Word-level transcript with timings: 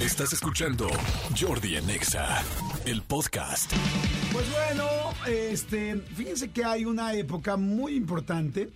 Estás 0.00 0.32
escuchando 0.32 0.88
Jordi 1.38 1.76
en 1.76 1.90
Exa, 1.90 2.42
el 2.86 3.02
podcast. 3.02 3.70
Pues 4.32 4.46
bueno, 4.50 4.86
este, 5.26 5.96
fíjense 6.16 6.50
que 6.50 6.64
hay 6.64 6.84
una 6.86 7.12
época 7.14 7.56
muy 7.56 7.94
importante 7.96 8.70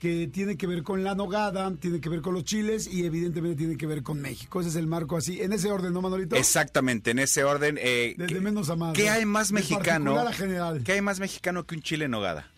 que 0.00 0.26
tiene 0.26 0.56
que 0.56 0.66
ver 0.66 0.82
con 0.82 1.04
la 1.04 1.14
nogada, 1.14 1.72
tiene 1.76 2.00
que 2.00 2.08
ver 2.08 2.20
con 2.20 2.34
los 2.34 2.44
chiles 2.44 2.86
y 2.92 3.04
evidentemente 3.06 3.56
tiene 3.56 3.76
que 3.76 3.86
ver 3.86 4.02
con 4.02 4.20
México. 4.20 4.60
Ese 4.60 4.70
es 4.70 4.76
el 4.76 4.86
marco 4.86 5.16
así, 5.16 5.40
en 5.40 5.52
ese 5.52 5.70
orden, 5.70 5.92
¿no, 5.92 6.02
Manolito? 6.02 6.34
Exactamente, 6.36 7.12
en 7.12 7.20
ese 7.20 7.44
orden. 7.44 7.78
eh, 7.80 8.14
Desde 8.18 8.34
¿qué- 8.34 8.40
menos 8.40 8.68
a 8.68 8.76
más. 8.76 8.94
¿Qué 8.94 9.06
¿no? 9.06 9.12
hay 9.12 9.24
más 9.24 9.52
mexicano? 9.52 10.18
a 10.18 10.32
general. 10.32 10.82
¿Qué 10.84 10.92
hay 10.92 11.00
más 11.00 11.20
mexicano 11.20 11.64
que 11.64 11.76
un 11.76 11.82
chile 11.82 12.06
en 12.06 12.10
nogada? 12.10 12.50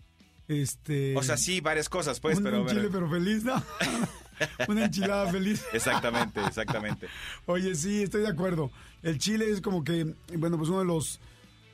Este, 0.47 1.15
O 1.15 1.23
sea, 1.23 1.37
sí, 1.37 1.61
varias 1.61 1.87
cosas, 1.89 2.19
pues, 2.19 2.37
un, 2.37 2.43
pero... 2.43 2.61
un 2.63 2.67
chile 2.67 2.89
pero 2.91 3.09
feliz, 3.09 3.43
¿no? 3.43 3.61
una 4.67 4.85
enchilada 4.85 5.31
feliz. 5.31 5.63
Exactamente, 5.73 6.39
exactamente. 6.45 7.07
Oye, 7.45 7.75
sí, 7.75 8.03
estoy 8.03 8.21
de 8.21 8.27
acuerdo. 8.29 8.71
El 9.03 9.17
chile 9.19 9.49
es 9.49 9.61
como 9.61 9.83
que, 9.83 10.13
bueno, 10.37 10.57
pues 10.57 10.69
uno 10.69 10.79
de 10.79 10.85
los 10.85 11.19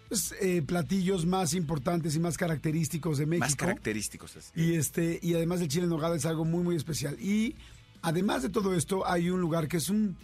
pues, 0.10 0.34
eh, 0.42 0.62
platillos 0.62 1.26
más 1.26 1.54
importantes 1.54 2.16
y 2.16 2.20
más 2.20 2.38
característicos 2.38 3.18
de 3.18 3.26
México. 3.26 3.46
Más 3.46 3.56
característicos. 3.56 4.36
es- 4.36 4.52
Y 4.56 4.76
este, 4.76 5.20
y 5.22 5.34
además 5.34 5.62
el 5.62 5.68
chile 5.68 5.84
en 5.86 5.90
nogada 5.90 6.16
es 6.16 6.26
algo 6.26 6.46
muy, 6.46 6.64
muy 6.64 6.76
especial. 6.76 7.18
Y 7.20 7.56
además 8.02 8.44
de 8.44 8.50
todo 8.50 8.76
esto, 8.76 9.08
hay 9.08 9.30
un 9.30 9.42
lugar 9.42 9.68
que 9.68 9.78
es 9.78 9.90
un. 9.90 10.16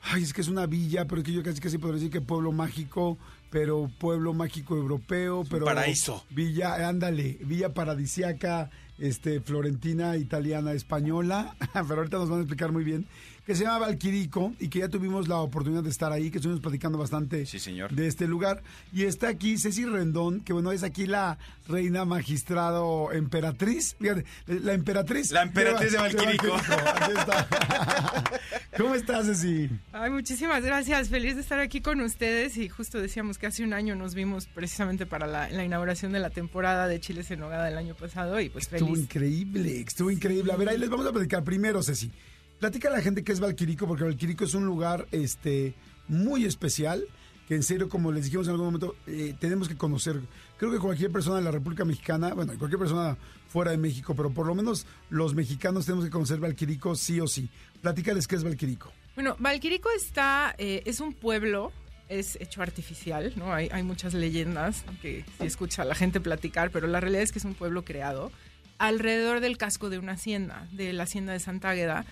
Ay, 0.00 0.22
es 0.22 0.32
que 0.32 0.40
es 0.40 0.48
una 0.48 0.64
villa, 0.66 1.06
pero 1.06 1.22
que 1.24 1.32
yo 1.32 1.42
casi 1.42 1.60
casi 1.60 1.76
podría 1.76 1.96
decir 1.96 2.10
que 2.12 2.20
pueblo 2.20 2.52
mágico, 2.52 3.18
pero 3.50 3.90
pueblo 3.98 4.34
mágico 4.34 4.76
europeo, 4.76 5.44
pero. 5.48 5.64
paraíso. 5.64 6.24
Villa, 6.30 6.88
ándale, 6.88 7.38
villa 7.42 7.72
paradisiaca, 7.74 8.70
este, 8.98 9.40
florentina, 9.40 10.16
italiana, 10.16 10.72
española. 10.72 11.56
pero 11.72 11.96
ahorita 11.96 12.18
nos 12.18 12.28
van 12.30 12.38
a 12.40 12.42
explicar 12.42 12.72
muy 12.72 12.84
bien. 12.84 13.06
Que 13.46 13.54
se 13.54 13.64
llama 13.64 13.78
Valquirico 13.78 14.52
y 14.60 14.68
que 14.68 14.80
ya 14.80 14.88
tuvimos 14.90 15.26
la 15.26 15.36
oportunidad 15.36 15.82
de 15.82 15.88
estar 15.88 16.12
ahí, 16.12 16.30
que 16.30 16.36
estuvimos 16.36 16.60
platicando 16.60 16.98
bastante 16.98 17.46
Sí, 17.46 17.58
señor. 17.58 17.90
de 17.94 18.06
este 18.06 18.26
lugar. 18.26 18.62
Y 18.92 19.04
está 19.04 19.28
aquí 19.28 19.56
Ceci 19.56 19.86
Rendón, 19.86 20.40
que 20.42 20.52
bueno, 20.52 20.70
es 20.70 20.82
aquí 20.82 21.06
la 21.06 21.38
reina 21.66 22.04
magistrado 22.04 23.10
emperatriz. 23.10 23.96
Fíjate, 23.98 24.26
la 24.48 24.74
emperatriz. 24.74 25.30
La 25.30 25.44
emperatriz 25.44 25.92
de 25.92 25.98
Valquirico. 26.04 26.54
Aquí 26.56 27.12
está. 27.18 27.48
¿Cómo 28.76 28.94
estás, 28.94 29.24
Ceci? 29.24 29.70
Ay, 29.94 30.10
muchísimas 30.10 30.62
gracias. 30.62 31.08
Feliz 31.08 31.34
de 31.36 31.40
estar 31.40 31.58
aquí 31.58 31.80
con 31.80 32.02
ustedes. 32.02 32.58
Y 32.58 32.68
justo 32.68 32.98
decíamos 33.00 33.37
que 33.38 33.46
hace 33.46 33.64
un 33.64 33.72
año 33.72 33.94
nos 33.96 34.14
vimos 34.14 34.46
precisamente 34.46 35.06
para 35.06 35.26
la, 35.26 35.48
la 35.50 35.64
inauguración 35.64 36.12
de 36.12 36.18
la 36.18 36.30
temporada 36.30 36.86
de 36.88 37.00
Chiles 37.00 37.30
en 37.30 37.40
Nogada 37.40 37.64
del 37.66 37.78
año 37.78 37.94
pasado. 37.94 38.40
Y 38.40 38.48
pues 38.50 38.64
Estuvo 38.72 38.90
feliz. 38.90 39.04
increíble, 39.04 39.80
estuvo 39.80 40.10
increíble. 40.10 40.52
A 40.52 40.56
ver, 40.56 40.68
ahí 40.68 40.78
les 40.78 40.90
vamos 40.90 41.06
a 41.06 41.12
platicar 41.12 41.44
primero, 41.44 41.82
Ceci. 41.82 42.10
Platica 42.58 42.88
a 42.88 42.92
la 42.92 43.00
gente 43.00 43.22
qué 43.22 43.32
es 43.32 43.40
Valquirico, 43.40 43.86
porque 43.86 44.04
Valquirico 44.04 44.44
es 44.44 44.54
un 44.54 44.66
lugar 44.66 45.06
este, 45.12 45.74
muy 46.08 46.44
especial, 46.44 47.04
que 47.46 47.54
en 47.54 47.62
serio, 47.62 47.88
como 47.88 48.10
les 48.12 48.24
dijimos 48.24 48.46
en 48.48 48.52
algún 48.52 48.66
momento, 48.66 48.96
eh, 49.06 49.34
tenemos 49.38 49.68
que 49.68 49.76
conocer. 49.76 50.20
Creo 50.58 50.70
que 50.72 50.78
cualquier 50.78 51.10
persona 51.12 51.36
de 51.36 51.42
la 51.44 51.50
República 51.52 51.84
Mexicana, 51.84 52.34
bueno, 52.34 52.52
cualquier 52.58 52.80
persona 52.80 53.16
fuera 53.48 53.70
de 53.70 53.78
México, 53.78 54.14
pero 54.14 54.30
por 54.30 54.46
lo 54.46 54.54
menos 54.54 54.86
los 55.08 55.34
mexicanos 55.34 55.86
tenemos 55.86 56.04
que 56.04 56.10
conocer 56.10 56.40
Valquirico 56.40 56.94
sí 56.96 57.20
o 57.20 57.26
sí. 57.28 57.48
Platícales 57.80 58.26
qué 58.26 58.34
es 58.36 58.44
Valquirico. 58.44 58.92
Bueno, 59.14 59.36
Valquirico 59.38 59.88
está, 59.96 60.54
eh, 60.58 60.82
es 60.84 61.00
un 61.00 61.14
pueblo, 61.14 61.72
es 62.08 62.36
hecho 62.40 62.62
artificial, 62.62 63.32
¿no? 63.36 63.52
Hay, 63.52 63.68
hay 63.72 63.82
muchas 63.82 64.14
leyendas 64.14 64.84
que 65.02 65.24
se 65.38 65.46
escucha 65.46 65.82
a 65.82 65.84
la 65.84 65.94
gente 65.94 66.20
platicar, 66.20 66.70
pero 66.70 66.86
la 66.86 67.00
realidad 67.00 67.22
es 67.22 67.32
que 67.32 67.38
es 67.38 67.44
un 67.44 67.54
pueblo 67.54 67.84
creado 67.84 68.30
alrededor 68.78 69.40
del 69.40 69.58
casco 69.58 69.90
de 69.90 69.98
una 69.98 70.12
hacienda, 70.12 70.66
de 70.72 70.92
la 70.92 71.02
hacienda 71.04 71.32
de 71.32 71.40
Santa 71.40 71.70
Águeda, 71.70 72.04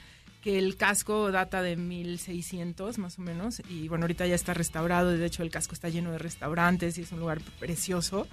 que 0.42 0.58
el 0.58 0.76
casco 0.76 1.32
data 1.32 1.62
de 1.62 1.76
1600 1.76 2.98
más 2.98 3.18
o 3.18 3.22
menos, 3.22 3.62
y 3.68 3.88
bueno, 3.88 4.04
ahorita 4.04 4.26
ya 4.26 4.34
está 4.34 4.54
restaurado, 4.54 5.10
de 5.10 5.24
hecho 5.24 5.42
el 5.42 5.50
casco 5.50 5.74
está 5.74 5.88
lleno 5.88 6.12
de 6.12 6.18
restaurantes 6.18 6.98
y 6.98 7.02
es 7.02 7.12
un 7.12 7.20
lugar 7.20 7.40
precioso. 7.58 8.26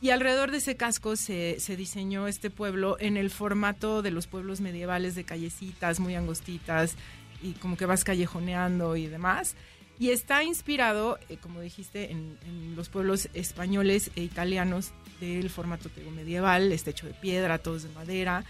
Y 0.00 0.10
alrededor 0.10 0.50
de 0.50 0.58
ese 0.58 0.76
casco 0.76 1.14
se, 1.14 1.60
se 1.60 1.76
diseñó 1.76 2.26
este 2.26 2.50
pueblo 2.50 2.96
en 2.98 3.16
el 3.16 3.30
formato 3.30 4.02
de 4.02 4.10
los 4.10 4.26
pueblos 4.26 4.60
medievales 4.60 5.14
de 5.14 5.22
callecitas 5.22 6.00
muy 6.00 6.16
angostitas 6.16 6.96
y 7.40 7.52
como 7.52 7.76
que 7.76 7.86
vas 7.86 8.02
callejoneando 8.02 8.96
y 8.96 9.06
demás. 9.06 9.54
Y 9.98 10.10
está 10.10 10.42
inspirado, 10.42 11.18
eh, 11.28 11.36
como 11.40 11.60
dijiste, 11.60 12.10
en, 12.10 12.36
en 12.46 12.74
los 12.74 12.88
pueblos 12.88 13.28
españoles 13.34 14.10
e 14.16 14.22
italianos 14.22 14.92
del 15.20 15.50
formato 15.50 15.88
te 15.88 16.00
digo, 16.00 16.12
medieval, 16.12 16.72
está 16.72 16.90
hecho 16.90 17.06
de 17.06 17.14
piedra, 17.14 17.58
todos 17.58 17.84
de 17.84 17.88
madera. 17.90 18.44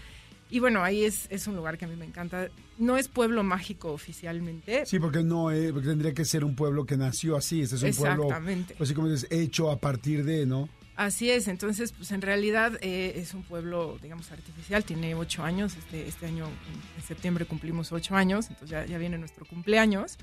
Y 0.49 0.59
bueno, 0.59 0.83
ahí 0.83 1.03
es, 1.03 1.27
es 1.29 1.47
un 1.47 1.55
lugar 1.55 1.77
que 1.77 1.85
a 1.85 1.87
mí 1.87 1.95
me 1.95 2.05
encanta. 2.05 2.47
No 2.77 2.97
es 2.97 3.07
pueblo 3.07 3.43
mágico 3.43 3.91
oficialmente. 3.91 4.85
Sí, 4.85 4.99
porque 4.99 5.23
no, 5.23 5.51
eh, 5.51 5.71
porque 5.73 5.87
tendría 5.87 6.13
que 6.13 6.25
ser 6.25 6.43
un 6.43 6.55
pueblo 6.55 6.85
que 6.85 6.95
nació 6.95 7.35
así. 7.35 7.61
Este 7.61 7.75
es 7.75 7.83
un 7.83 7.93
pueblo, 7.93 8.23
Exactamente. 8.25 8.75
pues 8.77 8.89
sí, 8.89 8.95
como 8.95 9.09
dices, 9.09 9.27
hecho 9.31 9.71
a 9.71 9.79
partir 9.79 10.23
de, 10.23 10.45
¿no? 10.45 10.69
Así 10.95 11.31
es, 11.31 11.47
entonces, 11.47 11.91
pues 11.91 12.11
en 12.11 12.21
realidad 12.21 12.77
eh, 12.81 13.13
es 13.15 13.33
un 13.33 13.41
pueblo, 13.41 13.97
digamos, 13.99 14.31
artificial, 14.31 14.83
tiene 14.83 15.15
ocho 15.15 15.43
años, 15.43 15.75
este, 15.75 16.07
este 16.07 16.27
año, 16.27 16.45
en, 16.45 17.01
en 17.01 17.07
septiembre 17.07 17.45
cumplimos 17.45 17.91
ocho 17.91 18.15
años, 18.15 18.45
entonces 18.49 18.69
ya, 18.69 18.85
ya 18.85 18.99
viene 18.99 19.17
nuestro 19.17 19.43
cumpleaños, 19.45 20.19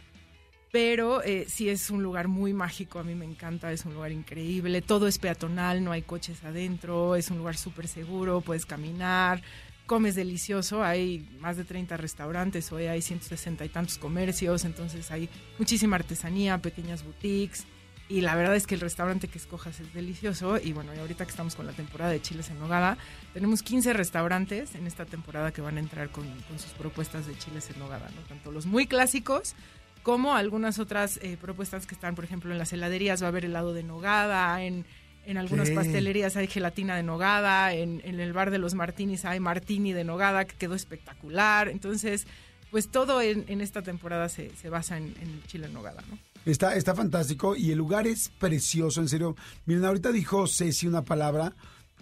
pero 0.70 1.22
eh, 1.22 1.46
sí 1.48 1.68
es 1.68 1.90
un 1.90 2.02
lugar 2.02 2.28
muy 2.28 2.52
mágico, 2.52 2.98
a 2.98 3.02
mí 3.02 3.14
me 3.14 3.24
encanta, 3.24 3.72
es 3.72 3.84
un 3.84 3.94
lugar 3.94 4.12
increíble, 4.12 4.82
todo 4.82 5.08
es 5.08 5.18
peatonal, 5.18 5.82
no 5.82 5.92
hay 5.92 6.02
coches 6.02 6.44
adentro, 6.44 7.16
es 7.16 7.30
un 7.30 7.38
lugar 7.38 7.56
súper 7.56 7.88
seguro, 7.88 8.40
puedes 8.40 8.66
caminar, 8.66 9.42
comes 9.86 10.14
delicioso, 10.14 10.84
hay 10.84 11.28
más 11.40 11.56
de 11.56 11.64
30 11.64 11.96
restaurantes, 11.96 12.70
hoy 12.70 12.86
hay 12.86 13.02
160 13.02 13.64
y 13.64 13.68
tantos 13.68 13.98
comercios, 13.98 14.64
entonces 14.64 15.10
hay 15.10 15.28
muchísima 15.58 15.96
artesanía, 15.96 16.58
pequeñas 16.58 17.04
boutiques, 17.04 17.66
y 18.08 18.22
la 18.22 18.34
verdad 18.34 18.56
es 18.56 18.66
que 18.66 18.74
el 18.74 18.80
restaurante 18.80 19.28
que 19.28 19.38
escojas 19.38 19.78
es 19.78 19.94
delicioso. 19.94 20.58
Y 20.58 20.72
bueno, 20.72 20.92
y 20.92 20.98
ahorita 20.98 21.24
que 21.24 21.30
estamos 21.30 21.54
con 21.54 21.64
la 21.64 21.72
temporada 21.72 22.10
de 22.10 22.20
chiles 22.20 22.50
en 22.50 22.58
nogada, 22.58 22.98
tenemos 23.32 23.62
15 23.62 23.92
restaurantes 23.92 24.74
en 24.74 24.88
esta 24.88 25.04
temporada 25.04 25.52
que 25.52 25.60
van 25.60 25.76
a 25.76 25.80
entrar 25.80 26.10
con, 26.10 26.28
con 26.48 26.58
sus 26.58 26.72
propuestas 26.72 27.28
de 27.28 27.38
chiles 27.38 27.70
en 27.70 27.78
nogada, 27.78 28.10
¿no? 28.16 28.22
Tanto 28.22 28.50
los 28.50 28.66
muy 28.66 28.88
clásicos 28.88 29.54
como 30.02 30.34
algunas 30.34 30.78
otras 30.78 31.18
eh, 31.22 31.36
propuestas 31.40 31.86
que 31.86 31.94
están, 31.94 32.14
por 32.14 32.24
ejemplo, 32.24 32.52
en 32.52 32.58
las 32.58 32.72
heladerías 32.72 33.22
va 33.22 33.26
a 33.26 33.28
haber 33.28 33.44
helado 33.44 33.74
de 33.74 33.82
nogada, 33.82 34.62
en, 34.62 34.84
en 35.26 35.36
algunas 35.36 35.68
Sí. 35.68 35.74
pastelerías 35.74 36.36
hay 36.36 36.46
gelatina 36.46 36.96
de 36.96 37.02
nogada, 37.02 37.72
en, 37.74 38.00
en 38.04 38.18
el 38.20 38.32
bar 38.32 38.50
de 38.50 38.58
los 38.58 38.74
martinis 38.74 39.24
hay 39.24 39.40
martini 39.40 39.92
de 39.92 40.04
nogada 40.04 40.44
que 40.46 40.56
quedó 40.56 40.74
espectacular. 40.74 41.68
Entonces, 41.68 42.26
pues 42.70 42.88
todo 42.88 43.20
en, 43.20 43.44
en 43.48 43.60
esta 43.60 43.82
temporada 43.82 44.28
se, 44.28 44.50
se 44.56 44.68
basa 44.70 44.96
en, 44.96 45.14
el 45.20 45.42
chile 45.46 45.66
en 45.66 45.74
nogada, 45.74 46.02
¿no? 46.08 46.18
Está, 46.46 46.74
está 46.74 46.94
fantástico 46.94 47.54
y 47.54 47.70
el 47.70 47.76
lugar 47.78 48.06
es 48.06 48.30
precioso, 48.30 49.00
en 49.02 49.08
serio. 49.08 49.36
Miren, 49.66 49.84
ahorita 49.84 50.10
dijo 50.10 50.46
Ceci 50.46 50.86
una 50.86 51.02
palabra 51.02 51.52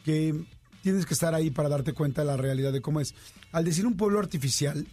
que 0.05 0.33
tienes 0.83 1.07
que 1.07 1.15
estar 1.15 1.35
ahí 1.35 1.51
para 1.51 1.69
darte 1.69 1.93
cuenta 1.93 2.21
de 2.23 2.29
la 2.29 2.37
realidad 2.37 2.73
de 2.73 2.81
cómo 2.81 3.01
es. 3.01 3.15
Al 3.51 3.65
decir 3.65 3.85
un 3.85 3.97
pueblo 3.97 4.21
artificial, 4.21 4.87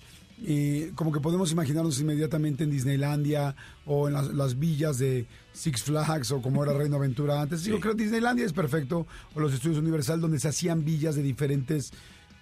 eh, 0.44 0.92
como 0.96 1.12
que 1.12 1.20
podemos 1.22 1.52
imaginarnos 1.52 2.00
inmediatamente 2.02 2.64
en 2.66 2.72
Disneylandia 2.72 3.56
o 3.86 4.08
en 4.08 4.14
las, 4.16 4.34
las 4.34 4.60
villas 4.60 4.98
de 4.98 5.26
Six 5.54 5.84
Flags 5.84 6.32
o 6.32 6.42
como 6.42 6.64
era 6.64 6.74
Reino 6.78 6.98
Aventura 6.98 7.42
antes. 7.42 7.64
Digo, 7.64 7.80
creo 7.80 7.96
que 7.96 8.04
Disneylandia 8.04 8.46
es 8.46 8.54
perfecto, 8.54 9.08
o 9.34 9.40
los 9.40 9.54
estudios 9.54 9.78
Universal, 9.80 10.20
donde 10.20 10.40
se 10.40 10.48
hacían 10.50 10.84
villas 10.84 11.16
de 11.16 11.24
diferentes 11.24 11.94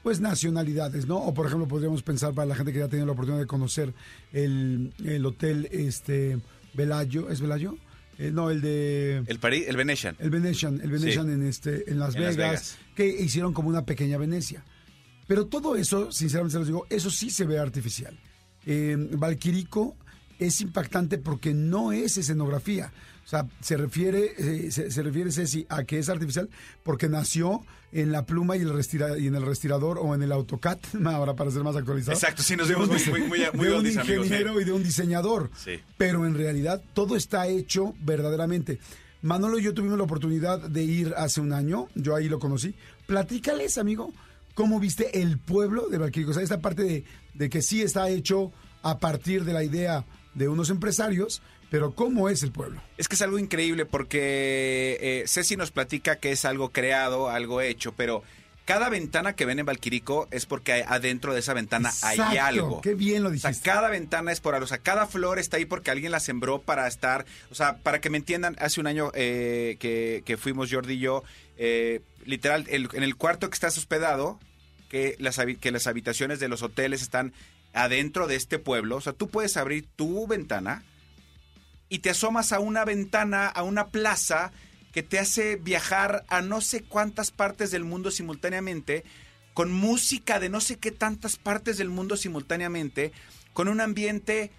pues 0.01 0.19
nacionalidades, 0.19 1.05
¿no? 1.07 1.17
O 1.17 1.33
por 1.33 1.45
ejemplo 1.47 1.67
podríamos 1.67 2.03
pensar 2.03 2.33
para 2.33 2.45
la 2.45 2.55
gente 2.55 2.73
que 2.73 2.79
ya 2.79 2.85
ha 2.85 2.89
tenido 2.89 3.05
la 3.05 3.13
oportunidad 3.13 3.41
de 3.41 3.47
conocer 3.47 3.93
el, 4.33 4.91
el 5.05 5.25
hotel 5.25 5.69
este 5.71 6.39
Velayo, 6.73 7.29
¿es 7.29 7.39
Velayo? 7.39 7.77
Eh, 8.19 8.29
no, 8.31 8.49
el 8.49 8.61
de 8.61 9.23
El, 9.27 9.39
París, 9.39 9.63
el 9.67 9.77
Venetian. 9.77 10.15
el 10.19 10.29
Venetian, 10.29 10.81
el 10.81 10.91
Venetian 10.91 11.25
Sí. 11.27 11.31
en 11.31 11.43
este 11.47 11.89
en 11.89 11.99
Las, 11.99 12.15
En 12.15 12.23
Las 12.23 12.35
Vegas, 12.35 12.37
Vegas. 12.37 12.77
que 12.95 13.07
hicieron 13.07 13.53
como 13.53 13.69
una 13.69 13.85
pequeña 13.85 14.17
Venecia. 14.17 14.63
Pero 15.27 15.45
todo 15.47 15.75
eso, 15.75 16.11
sinceramente 16.11 16.53
se 16.53 16.59
los 16.59 16.67
digo, 16.67 16.85
eso 16.89 17.09
sí 17.09 17.29
se 17.29 17.45
ve 17.45 17.59
artificial. 17.59 18.17
Eh, 18.65 18.95
Valquirico 19.11 19.95
es 20.39 20.61
impactante 20.61 21.17
porque 21.17 21.53
no 21.53 21.91
es 21.91 22.17
escenografía. 22.17 22.91
O 23.25 23.27
sea, 23.27 23.47
se 23.61 23.77
refiere, 23.77 24.33
eh, 24.37 24.71
se, 24.71 24.91
se 24.91 25.01
refiere 25.01 25.31
Ceci 25.31 25.65
a 25.69 25.85
que 25.85 25.97
es 25.97 26.09
artificial 26.09 26.49
porque 26.83 27.07
nació 27.07 27.61
en 27.93 28.11
la 28.11 28.25
pluma 28.25 28.57
y, 28.57 28.61
el 28.61 28.73
restira- 28.73 29.17
y 29.17 29.27
en 29.27 29.35
el 29.35 29.43
respirador 29.45 29.97
o 30.01 30.13
en 30.13 30.23
el 30.23 30.31
AutoCAD, 30.33 30.79
ahora 31.05 31.33
para 31.35 31.49
ser 31.51 31.63
más 31.63 31.75
actualizado. 31.77 32.13
Exacto, 32.17 32.43
sí, 32.43 32.57
nos 32.57 32.69
un 32.69 32.87
muy, 32.89 33.21
muy, 33.21 33.21
muy, 33.21 33.39
muy 33.53 33.67
de 33.67 33.73
un 33.73 33.79
amigos. 33.79 34.09
¿eh? 34.09 34.17
ingeniero 34.25 34.59
y 34.59 34.65
de 34.65 34.71
un 34.73 34.83
diseñador. 34.83 35.49
Sí. 35.55 35.79
Pero 35.97 36.25
en 36.25 36.33
realidad 36.35 36.81
todo 36.93 37.15
está 37.15 37.47
hecho 37.47 37.93
verdaderamente. 38.01 38.79
Manolo 39.21 39.57
y 39.57 39.63
yo 39.63 39.73
tuvimos 39.73 39.97
la 39.97 40.03
oportunidad 40.03 40.59
de 40.59 40.83
ir 40.83 41.13
hace 41.15 41.39
un 41.39 41.53
año, 41.53 41.87
yo 41.95 42.15
ahí 42.17 42.27
lo 42.27 42.39
conocí. 42.39 42.75
Platícales, 43.07 43.77
amigo, 43.77 44.11
cómo 44.53 44.79
viste 44.79 45.21
el 45.21 45.37
pueblo 45.39 45.87
de 45.89 45.97
Valquirico. 45.97 46.31
O 46.31 46.33
sea, 46.33 46.43
esta 46.43 46.59
parte 46.61 46.83
de, 46.83 47.03
de 47.33 47.49
que 47.49 47.61
sí 47.61 47.81
está 47.81 48.09
hecho 48.09 48.51
a 48.81 48.99
partir 48.99 49.43
de 49.45 49.53
la 49.53 49.63
idea 49.63 50.05
de 50.33 50.47
unos 50.49 50.69
empresarios, 50.69 51.41
pero 51.69 51.93
cómo 51.95 52.29
es 52.29 52.43
el 52.43 52.51
pueblo. 52.51 52.81
Es 52.97 53.07
que 53.07 53.15
es 53.15 53.21
algo 53.21 53.39
increíble 53.39 53.85
porque 53.85 54.97
eh, 55.01 55.23
Ceci 55.27 55.55
nos 55.55 55.71
platica 55.71 56.17
que 56.17 56.31
es 56.31 56.45
algo 56.45 56.69
creado, 56.69 57.29
algo 57.29 57.61
hecho, 57.61 57.93
pero 57.93 58.23
cada 58.65 58.87
ventana 58.89 59.33
que 59.33 59.45
ven 59.45 59.59
en 59.59 59.65
Valquirico 59.65 60.27
es 60.31 60.45
porque 60.45 60.71
hay- 60.71 60.83
adentro 60.87 61.33
de 61.33 61.41
esa 61.41 61.53
ventana 61.53 61.91
hay 62.01 62.37
algo. 62.37 62.79
qué 62.81 62.93
bien 62.95 63.21
lo 63.23 63.29
O 63.29 63.35
sea, 63.35 63.49
dijiste. 63.49 63.69
cada 63.69 63.89
ventana 63.89 64.31
es 64.31 64.39
por 64.39 64.53
algo. 64.55 64.63
O 64.63 64.67
sea, 64.67 64.77
cada 64.77 65.05
flor 65.05 65.37
está 65.39 65.57
ahí 65.57 65.65
porque 65.65 65.91
alguien 65.91 66.11
la 66.13 66.19
sembró 66.21 66.61
para 66.61 66.87
estar. 66.87 67.25
O 67.51 67.55
sea, 67.55 67.77
para 67.79 67.99
que 67.99 68.09
me 68.09 68.17
entiendan, 68.17 68.55
hace 68.59 68.79
un 68.79 68.87
año 68.87 69.11
eh, 69.15 69.75
que, 69.79 70.23
que 70.25 70.37
fuimos 70.37 70.71
Jordi 70.71 70.93
y 70.93 70.99
yo, 70.99 71.23
eh, 71.57 72.01
literal, 72.25 72.65
en 72.69 73.03
el 73.03 73.15
cuarto 73.15 73.49
que 73.49 73.55
estás 73.55 73.77
hospedado, 73.77 74.39
que 74.89 75.15
las, 75.19 75.39
que 75.59 75.71
las 75.71 75.87
habitaciones 75.87 76.39
de 76.39 76.47
los 76.47 76.61
hoteles 76.61 77.01
están 77.01 77.33
adentro 77.73 78.27
de 78.27 78.35
este 78.35 78.59
pueblo. 78.59 78.97
O 78.97 79.01
sea, 79.01 79.13
tú 79.13 79.27
puedes 79.29 79.57
abrir 79.57 79.87
tu 79.95 80.27
ventana 80.27 80.83
y 81.89 81.99
te 81.99 82.11
asomas 82.11 82.51
a 82.51 82.59
una 82.59 82.85
ventana, 82.85 83.47
a 83.47 83.63
una 83.63 83.87
plaza 83.87 84.51
que 84.91 85.03
te 85.03 85.19
hace 85.19 85.55
viajar 85.55 86.23
a 86.27 86.41
no 86.41 86.61
sé 86.61 86.83
cuántas 86.83 87.31
partes 87.31 87.71
del 87.71 87.83
mundo 87.83 88.11
simultáneamente, 88.11 89.03
con 89.53 89.71
música 89.71 90.39
de 90.39 90.49
no 90.49 90.61
sé 90.61 90.77
qué 90.77 90.91
tantas 90.91 91.37
partes 91.37 91.77
del 91.77 91.89
mundo 91.89 92.15
simultáneamente, 92.15 93.11
con 93.53 93.67
un 93.67 93.81
ambiente 93.81 94.51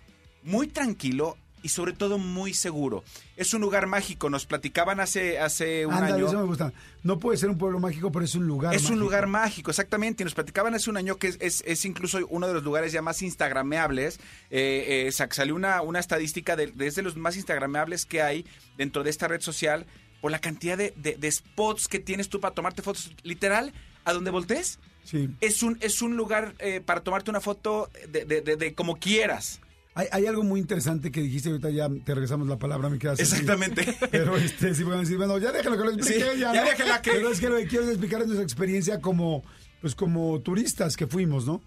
muy 0.42 0.66
tranquilo 0.66 1.38
y 1.64 1.70
sobre 1.70 1.94
todo 1.94 2.18
muy 2.18 2.54
seguro. 2.54 3.02
Es 3.36 3.54
un 3.54 3.62
lugar 3.62 3.86
mágico, 3.88 4.28
nos 4.30 4.44
platicaban 4.46 5.00
hace, 5.00 5.38
hace 5.40 5.86
un 5.86 5.94
Ándale, 5.94 6.12
año. 6.14 6.26
eso 6.28 6.38
me 6.38 6.44
gusta. 6.44 6.72
No 7.02 7.18
puede 7.18 7.38
ser 7.38 7.48
un 7.50 7.58
pueblo 7.58 7.80
mágico, 7.80 8.12
pero 8.12 8.24
es 8.24 8.34
un 8.34 8.46
lugar 8.46 8.74
Es 8.74 8.82
un 8.82 8.90
mágico. 8.90 9.00
lugar 9.04 9.26
mágico, 9.26 9.70
exactamente. 9.70 10.22
Y 10.22 10.24
nos 10.24 10.34
platicaban 10.34 10.74
hace 10.74 10.90
un 10.90 10.96
año 10.98 11.16
que 11.16 11.28
es, 11.28 11.38
es- 11.40 11.64
es 11.66 11.84
incluso 11.84 12.18
uno 12.28 12.46
de 12.46 12.54
los 12.54 12.62
lugares 12.62 12.92
ya 12.92 13.02
más 13.02 13.22
instagrameables. 13.22 14.20
Eh, 14.50 15.06
eh, 15.08 15.12
sa- 15.12 15.28
salió 15.30 15.54
una, 15.54 15.80
una 15.82 15.98
estadística 16.00 16.54
de, 16.54 16.66
de 16.68 16.86
es 16.86 16.94
de 16.94 17.02
los 17.02 17.16
más 17.16 17.34
instagrameables 17.36 18.04
que 18.06 18.20
hay 18.22 18.44
dentro 18.76 19.02
de 19.02 19.10
esta 19.10 19.26
red 19.26 19.40
social 19.40 19.86
por 20.20 20.30
la 20.30 20.38
cantidad 20.40 20.76
de, 20.78 20.92
de- 20.96 21.16
de 21.16 21.32
spots 21.32 21.88
que 21.88 21.98
tienes 21.98 22.28
tú 22.28 22.40
para 22.40 22.54
tomarte 22.54 22.82
fotos. 22.82 23.10
Literal, 23.22 23.72
a 24.04 24.12
donde 24.12 24.30
voltees, 24.30 24.78
Sí. 25.04 25.28
es 25.40 25.62
un, 25.62 25.76
es 25.82 26.00
un 26.00 26.16
lugar 26.16 26.54
eh, 26.60 26.80
para 26.84 27.00
tomarte 27.02 27.30
una 27.30 27.40
foto 27.40 27.90
de, 28.08 28.24
de- 28.24 28.40
de- 28.42 28.56
de 28.56 28.74
como 28.74 28.96
quieras. 28.96 29.60
Hay, 29.96 30.08
hay 30.10 30.26
algo 30.26 30.42
muy 30.42 30.58
interesante 30.60 31.12
que 31.12 31.20
dijiste, 31.22 31.50
ahorita 31.50 31.70
ya 31.70 31.88
te 31.88 32.14
regresamos 32.14 32.48
la 32.48 32.58
palabra, 32.58 32.88
me 32.88 32.98
quedas 32.98 33.20
Exactamente. 33.20 33.96
Pero 34.10 34.36
este, 34.36 34.74
sí, 34.74 34.82
van 34.82 34.98
a 34.98 35.00
decir, 35.00 35.16
bueno, 35.16 35.38
ya 35.38 35.52
déjalo 35.52 35.76
que 35.76 35.84
lo 35.84 35.90
explique 35.92 36.20
Sí, 36.20 36.40
ya, 36.40 36.52
ya 36.52 36.62
¿no? 36.64 36.68
déjala 36.70 37.00
que- 37.00 37.12
Pero 37.12 37.28
es 37.30 37.38
que 37.40 37.48
lo 37.48 37.56
que 37.56 37.66
quiero 37.68 37.84
es 37.84 37.90
explicar 37.90 38.20
es 38.22 38.26
nuestra 38.26 38.42
experiencia 38.44 39.00
como, 39.00 39.44
pues 39.80 39.94
como 39.94 40.40
turistas 40.40 40.96
que 40.96 41.06
fuimos, 41.06 41.46
¿no? 41.46 41.62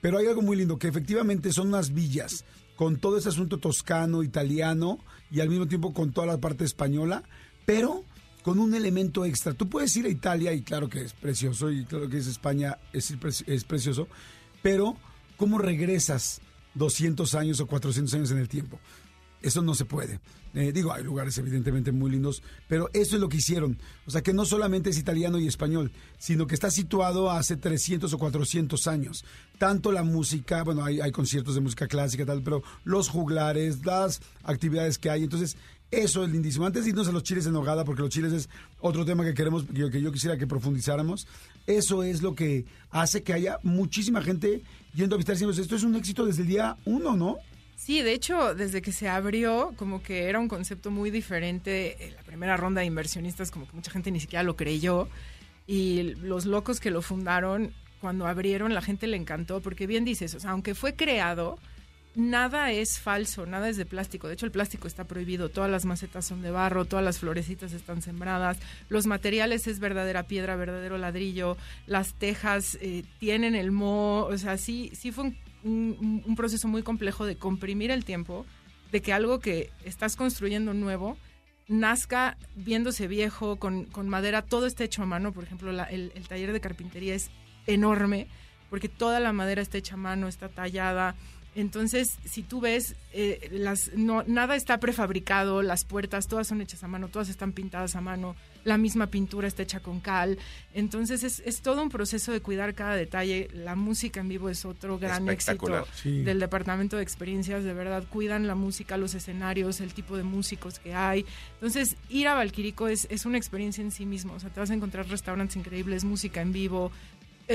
Pero 0.00 0.18
hay 0.18 0.26
algo 0.26 0.42
muy 0.42 0.56
lindo, 0.56 0.78
que 0.78 0.88
efectivamente 0.88 1.52
son 1.52 1.68
unas 1.68 1.92
villas, 1.94 2.44
con 2.76 2.96
todo 2.98 3.18
ese 3.18 3.28
asunto 3.28 3.58
toscano, 3.58 4.22
italiano, 4.22 4.98
y 5.30 5.40
al 5.40 5.48
mismo 5.48 5.66
tiempo 5.68 5.92
con 5.92 6.12
toda 6.12 6.26
la 6.26 6.38
parte 6.38 6.64
española, 6.64 7.22
pero 7.66 8.04
con 8.42 8.58
un 8.60 8.74
elemento 8.74 9.24
extra. 9.24 9.52
Tú 9.54 9.68
puedes 9.68 9.94
ir 9.96 10.06
a 10.06 10.08
Italia, 10.08 10.52
y 10.52 10.62
claro 10.62 10.88
que 10.88 11.02
es 11.02 11.12
precioso, 11.12 11.70
y 11.70 11.84
claro 11.84 12.08
que 12.08 12.18
es 12.18 12.26
España, 12.26 12.78
es, 12.92 13.12
es 13.46 13.64
precioso, 13.64 14.08
pero 14.62 14.96
¿cómo 15.36 15.58
regresas 15.58 16.40
200 16.78 17.34
años 17.34 17.60
o 17.60 17.66
400 17.66 18.14
años 18.14 18.30
en 18.30 18.38
el 18.38 18.48
tiempo? 18.48 18.80
Eso 19.40 19.62
no 19.62 19.74
se 19.74 19.84
puede. 19.84 20.20
Eh, 20.54 20.72
digo, 20.72 20.92
hay 20.92 21.04
lugares 21.04 21.38
evidentemente 21.38 21.92
muy 21.92 22.10
lindos, 22.10 22.42
pero 22.66 22.90
eso 22.92 23.14
es 23.14 23.20
lo 23.20 23.28
que 23.28 23.36
hicieron. 23.36 23.78
O 24.06 24.10
sea, 24.10 24.22
que 24.22 24.32
no 24.32 24.44
solamente 24.44 24.90
es 24.90 24.98
italiano 24.98 25.38
y 25.38 25.46
español, 25.46 25.92
sino 26.18 26.46
que 26.46 26.54
está 26.54 26.70
situado 26.70 27.30
hace 27.30 27.56
300 27.56 28.12
o 28.12 28.18
400 28.18 28.86
años. 28.88 29.24
Tanto 29.58 29.92
la 29.92 30.02
música, 30.02 30.64
bueno, 30.64 30.84
hay, 30.84 31.00
hay 31.00 31.12
conciertos 31.12 31.54
de 31.54 31.60
música 31.60 31.86
clásica, 31.86 32.26
tal, 32.26 32.42
pero 32.42 32.62
los 32.84 33.08
juglares, 33.08 33.84
las 33.84 34.20
actividades 34.42 34.98
que 34.98 35.10
hay. 35.10 35.22
Entonces, 35.22 35.56
eso 35.90 36.24
es 36.24 36.30
lindísimo. 36.30 36.66
Antes 36.66 36.84
de 36.84 36.90
irnos 36.90 37.08
a 37.08 37.12
los 37.12 37.22
chiles 37.22 37.46
en 37.46 37.54
nogada, 37.54 37.84
porque 37.84 38.02
los 38.02 38.10
chiles 38.10 38.32
es 38.32 38.48
otro 38.80 39.04
tema 39.04 39.24
que 39.24 39.34
queremos, 39.34 39.64
que, 39.64 40.02
yo 40.02 40.12
quisiera 40.12 40.36
que 40.36 40.46
profundizáramos, 40.46 41.26
eso 41.66 42.02
es 42.02 42.22
lo 42.22 42.34
que 42.34 42.66
hace 42.90 43.22
que 43.22 43.32
haya 43.32 43.58
muchísima 43.62 44.22
gente 44.22 44.62
yendo 44.94 45.14
a 45.14 45.18
visitar. 45.18 45.36
Decimos, 45.36 45.58
Esto 45.58 45.76
es 45.76 45.82
un 45.82 45.96
éxito 45.96 46.26
desde 46.26 46.42
el 46.42 46.48
día 46.48 46.76
uno, 46.84 47.16
¿no? 47.16 47.38
Sí, 47.76 48.02
de 48.02 48.12
hecho, 48.12 48.54
desde 48.54 48.82
que 48.82 48.92
se 48.92 49.08
abrió, 49.08 49.72
como 49.76 50.02
que 50.02 50.24
era 50.24 50.40
un 50.40 50.48
concepto 50.48 50.90
muy 50.90 51.10
diferente. 51.10 52.08
En 52.08 52.14
la 52.16 52.22
primera 52.22 52.56
ronda 52.56 52.80
de 52.80 52.86
inversionistas, 52.86 53.50
como 53.50 53.66
que 53.66 53.72
mucha 53.74 53.90
gente 53.90 54.10
ni 54.10 54.20
siquiera 54.20 54.42
lo 54.42 54.56
creyó. 54.56 55.08
Y 55.66 56.14
los 56.16 56.44
locos 56.44 56.80
que 56.80 56.90
lo 56.90 57.02
fundaron, 57.02 57.72
cuando 58.00 58.26
abrieron, 58.26 58.74
la 58.74 58.82
gente 58.82 59.06
le 59.06 59.16
encantó, 59.16 59.60
porque 59.60 59.86
bien 59.86 60.04
dices, 60.04 60.34
o 60.34 60.48
aunque 60.48 60.74
fue 60.74 60.94
creado, 60.94 61.58
nada 62.18 62.72
es 62.72 62.98
falso, 62.98 63.46
nada 63.46 63.68
es 63.68 63.76
de 63.76 63.86
plástico. 63.86 64.26
De 64.26 64.34
hecho, 64.34 64.44
el 64.44 64.52
plástico 64.52 64.88
está 64.88 65.04
prohibido. 65.04 65.48
Todas 65.48 65.70
las 65.70 65.84
macetas 65.84 66.26
son 66.26 66.42
de 66.42 66.50
barro, 66.50 66.84
todas 66.84 67.04
las 67.04 67.18
florecitas 67.18 67.72
están 67.72 68.02
sembradas. 68.02 68.58
Los 68.88 69.06
materiales 69.06 69.66
es 69.66 69.78
verdadera 69.78 70.24
piedra, 70.24 70.56
verdadero 70.56 70.98
ladrillo. 70.98 71.56
Las 71.86 72.14
tejas 72.14 72.76
eh, 72.80 73.04
tienen 73.20 73.54
el 73.54 73.70
moho. 73.70 74.26
O 74.26 74.36
sea, 74.36 74.58
sí, 74.58 74.90
sí 74.94 75.12
fue 75.12 75.32
un, 75.62 76.34
proceso 76.36 76.66
muy 76.68 76.82
complejo 76.82 77.24
de 77.24 77.36
comprimir 77.36 77.90
el 77.90 78.04
tiempo, 78.04 78.44
de 78.90 79.00
que 79.00 79.12
algo 79.12 79.38
que 79.38 79.70
estás 79.84 80.16
construyendo 80.16 80.74
nuevo 80.74 81.16
nazca 81.68 82.38
viéndose 82.56 83.06
viejo, 83.06 83.56
con, 83.56 83.84
con 83.84 84.08
madera, 84.08 84.42
todo 84.42 84.66
está 84.66 84.84
hecho 84.84 85.02
a 85.02 85.06
mano. 85.06 85.32
Por 85.32 85.44
ejemplo, 85.44 85.70
el, 85.70 86.12
el 86.14 86.28
taller 86.28 86.52
de 86.52 86.60
carpintería 86.60 87.14
es 87.14 87.30
enorme, 87.66 88.26
porque 88.70 88.88
toda 88.88 89.20
la 89.20 89.32
madera 89.32 89.62
está 89.62 89.78
hecha 89.78 89.94
a 89.94 89.98
mano, 89.98 90.26
está 90.26 90.48
tallada. 90.48 91.14
Entonces, 91.54 92.18
si 92.24 92.42
tú 92.42 92.60
ves, 92.60 92.94
eh, 93.12 93.48
las, 93.52 93.90
no, 93.94 94.22
nada 94.26 94.54
está 94.54 94.78
prefabricado, 94.78 95.62
las 95.62 95.84
puertas 95.84 96.28
todas 96.28 96.46
son 96.46 96.60
hechas 96.60 96.84
a 96.84 96.88
mano, 96.88 97.08
todas 97.08 97.28
están 97.28 97.52
pintadas 97.52 97.96
a 97.96 98.00
mano, 98.00 98.36
la 98.64 98.78
misma 98.78 99.08
pintura 99.08 99.48
está 99.48 99.62
hecha 99.62 99.80
con 99.80 100.00
cal. 100.00 100.38
Entonces, 100.74 101.24
es, 101.24 101.40
es 101.40 101.60
todo 101.60 101.82
un 101.82 101.88
proceso 101.88 102.32
de 102.32 102.40
cuidar 102.40 102.74
cada 102.74 102.94
detalle. 102.94 103.48
La 103.52 103.74
música 103.74 104.20
en 104.20 104.28
vivo 104.28 104.48
es 104.48 104.64
otro 104.64 104.98
gran 104.98 105.28
éxito. 105.28 105.86
Sí. 105.94 106.22
del 106.22 106.38
departamento 106.38 106.96
de 106.96 107.02
experiencias, 107.02 107.64
de 107.64 107.74
verdad 107.74 108.04
cuidan 108.08 108.46
la 108.46 108.54
música, 108.54 108.96
los 108.96 109.14
escenarios, 109.14 109.80
el 109.80 109.94
tipo 109.94 110.16
de 110.16 110.22
músicos 110.22 110.78
que 110.78 110.94
hay. 110.94 111.24
Entonces, 111.54 111.96
ir 112.08 112.28
a 112.28 112.34
Valquirico 112.34 112.88
es, 112.88 113.06
es 113.10 113.26
una 113.26 113.38
experiencia 113.38 113.82
en 113.82 113.90
sí 113.90 114.06
mismo. 114.06 114.34
O 114.34 114.40
sea, 114.40 114.50
te 114.50 114.60
vas 114.60 114.70
a 114.70 114.74
encontrar 114.74 115.08
restaurantes 115.08 115.56
increíbles, 115.56 116.04
música 116.04 116.40
en 116.40 116.52
vivo, 116.52 116.92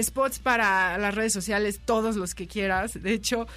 spots 0.01 0.39
para 0.39 0.98
las 0.98 1.13
redes 1.13 1.34
sociales, 1.34 1.80
todos 1.84 2.16
los 2.16 2.36
que 2.36 2.48
quieras. 2.48 3.01
De 3.01 3.13
hecho, 3.13 3.48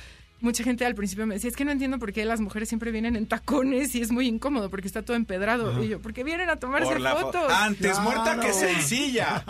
mucha 0.40 0.62
gente 0.64 0.84
al 0.84 0.94
principio 0.94 1.26
me 1.26 1.34
decía, 1.34 1.48
es 1.50 1.56
que 1.56 1.64
no 1.64 1.70
entiendo 1.72 1.98
por 1.98 2.12
qué 2.12 2.24
las 2.24 2.40
mujeres 2.40 2.68
siempre 2.68 2.90
vienen 2.90 3.16
en 3.16 3.26
tacones 3.26 3.94
y 3.94 4.02
es 4.02 4.10
muy 4.12 4.26
incómodo 4.26 4.68
porque 4.70 4.86
está 4.86 5.02
todo 5.02 5.16
empedrado. 5.16 5.82
Y 5.82 5.88
yo, 5.88 6.00
porque 6.00 6.24
vienen 6.24 6.50
a 6.50 6.56
tomarse 6.56 6.88
Por 6.88 7.00
la 7.00 7.14
fo- 7.16 7.20
fotos. 7.22 7.52
Antes 7.52 7.92
Claro. 7.92 8.02
muerta 8.02 8.40
que 8.40 8.52
sencilla. 8.52 9.44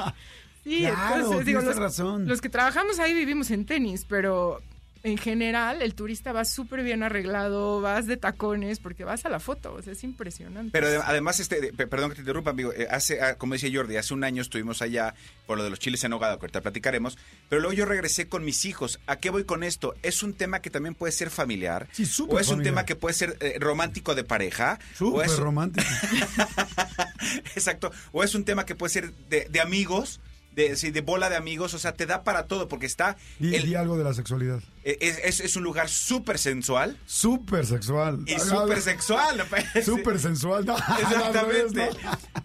Sí, 0.65 0.81
Claro, 0.81 1.17
entonces 1.17 1.47
digo, 1.47 1.61
tienes 1.61 1.65
los, 1.65 1.77
razón. 1.77 2.27
los 2.29 2.41
que 2.41 2.49
trabajamos 2.49 2.99
ahí 2.99 3.15
vivimos 3.15 3.51
en 3.53 3.67
tenis, 3.67 4.05
pero 4.09 4.61
en 5.07 5.19
general 5.19 5.83
el 5.83 5.95
turista 5.95 6.33
va 6.33 6.45
súper 6.45 6.83
bien 6.83 7.05
arreglado, 7.05 7.81
vas 7.81 8.07
de 8.07 8.17
tacones 8.17 8.81
porque 8.81 9.05
vas 9.05 9.25
a 9.25 9.29
la 9.29 9.39
foto, 9.39 9.73
o 9.75 9.81
sea, 9.81 9.93
es 9.93 10.03
impresionante. 10.03 10.73
Pero 10.73 10.89
ade- 10.89 11.03
además, 11.05 11.39
este, 11.39 11.73
perdón 11.73 12.11
que 12.11 12.17
te 12.17 12.23
interrumpa, 12.23 12.51
amigo, 12.51 12.73
eh, 12.73 12.89
hace, 12.91 13.21
ah, 13.23 13.37
como 13.37 13.53
decía 13.53 13.71
Jordi, 13.73 13.97
hace 13.97 14.15
un 14.15 14.25
año 14.25 14.43
estuvimos 14.43 14.83
allá 14.83 15.15
por 15.47 15.59
lo 15.59 15.63
de 15.65 15.71
los 15.71 15.79
chiles 15.79 16.03
en 16.03 16.11
nogada, 16.11 16.35
que 16.39 16.41
ahorita 16.47 16.61
platicaremos, 16.61 17.17
pero 17.49 17.61
luego 17.63 17.73
yo 17.73 17.85
regresé 17.85 18.29
con 18.29 18.45
mis 18.45 18.65
hijos. 18.65 18.99
¿A 19.07 19.17
qué 19.17 19.31
voy 19.31 19.45
con 19.45 19.63
esto? 19.63 19.95
Es 20.03 20.25
un 20.25 20.35
tema 20.35 20.61
que 20.61 20.71
también 20.71 20.97
puede 20.97 21.13
ser 21.13 21.31
familiar, 21.31 21.87
Sí, 21.93 22.05
súper 22.05 22.37
o 22.37 22.41
es 22.41 22.49
un 22.49 22.55
familiar. 22.55 22.73
tema 22.75 22.85
que 22.87 22.97
puede 22.97 23.15
ser 23.15 23.37
eh, 23.41 23.59
romántico 23.61 24.17
de 24.17 24.25
pareja, 24.25 24.81
o 24.95 24.97
Súper 24.97 25.27
es, 25.27 25.37
romántico. 25.39 25.87
exacto, 27.55 27.93
o 28.13 28.23
es 28.25 28.35
un 28.35 28.45
tema 28.45 28.67
que 28.67 28.75
puede 28.75 28.93
ser 28.93 29.13
de, 29.29 29.47
de 29.51 29.61
amigos, 29.61 30.21
de, 30.57 30.75
sí, 30.77 30.91
de 30.91 31.03
bola 31.03 31.29
de 31.31 31.37
amigos, 31.37 31.75
o 31.75 31.79
sea, 31.79 31.93
te 31.93 32.07
da 32.07 32.25
para 32.25 32.47
todo, 32.47 32.67
porque 32.67 32.87
está, 32.87 33.17
el- 33.39 33.63
di 33.65 33.75
algo 33.77 33.97
de 33.97 34.03
la 34.05 34.15
sexualidad. 34.15 34.61
eh, 34.85 34.97
es, 35.01 35.19
es- 35.23 35.41
es 35.41 35.55
un 35.57 35.63
lugar 35.63 35.89
súper 35.89 36.39
sensual 36.39 36.99
Súper 37.07 37.65
sexual. 37.67 38.21
y 38.27 38.39
súper 38.41 38.81
sexual. 38.81 39.37
¿no 39.37 39.45
parece? 39.51 39.85
Súper 39.85 40.19
sensual. 40.19 40.65
No, 40.67 40.77
Exactamente. 41.01 41.91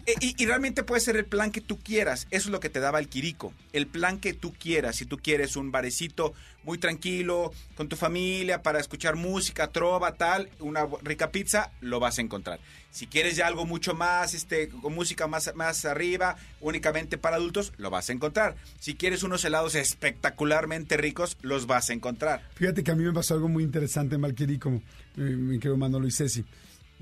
Eh, 0.06 0.14
Y, 0.20 0.42
y 0.42 0.46
realmente 0.46 0.82
puede 0.82 1.00
ser 1.00 1.16
el 1.16 1.24
plan 1.24 1.50
que 1.50 1.60
tú 1.60 1.78
quieras. 1.78 2.26
Eso 2.30 2.48
es 2.48 2.52
lo 2.52 2.60
que 2.60 2.68
te 2.68 2.80
daba 2.80 2.98
el 2.98 3.08
Quirico. 3.08 3.52
El 3.72 3.86
plan 3.86 4.18
que 4.18 4.34
tú 4.34 4.52
quieras. 4.52 4.96
Si 4.96 5.06
tú 5.06 5.18
quieres 5.18 5.56
un 5.56 5.72
barecito 5.72 6.34
muy 6.64 6.78
tranquilo, 6.78 7.52
con 7.76 7.88
tu 7.88 7.96
familia, 7.96 8.62
para 8.62 8.80
escuchar 8.80 9.16
música, 9.16 9.68
trova, 9.68 10.14
tal, 10.14 10.48
una 10.60 10.86
rica 11.02 11.30
pizza, 11.30 11.70
lo 11.80 12.00
vas 12.00 12.18
a 12.18 12.22
encontrar. 12.22 12.60
Si 12.90 13.06
quieres 13.06 13.36
ya 13.36 13.46
algo 13.46 13.64
mucho 13.64 13.94
más, 13.94 14.34
este, 14.34 14.68
con 14.68 14.94
música 14.94 15.26
más, 15.26 15.54
más 15.54 15.84
arriba, 15.84 16.36
únicamente 16.60 17.16
para 17.16 17.36
adultos, 17.36 17.72
lo 17.78 17.88
vas 17.90 18.10
a 18.10 18.12
encontrar. 18.12 18.54
Si 18.80 18.94
quieres 18.94 19.22
unos 19.22 19.44
helados 19.44 19.74
espectacularmente 19.74 20.96
ricos, 20.98 21.38
los 21.40 21.66
vas 21.66 21.88
a 21.90 21.94
encontrar. 21.94 22.42
Fíjate 22.54 22.84
que 22.84 22.90
a 22.90 22.94
mí 22.94 23.04
me 23.04 23.12
pasó 23.12 23.34
algo 23.34 23.48
muy 23.48 23.64
interesante 23.64 24.16
en 24.16 24.20
Valquerí, 24.20 24.58
como 24.58 24.82
eh, 25.16 25.20
mi 25.20 25.58
querido 25.58 25.76
Manolo 25.76 26.06
y 26.06 26.10
Ceci. 26.10 26.44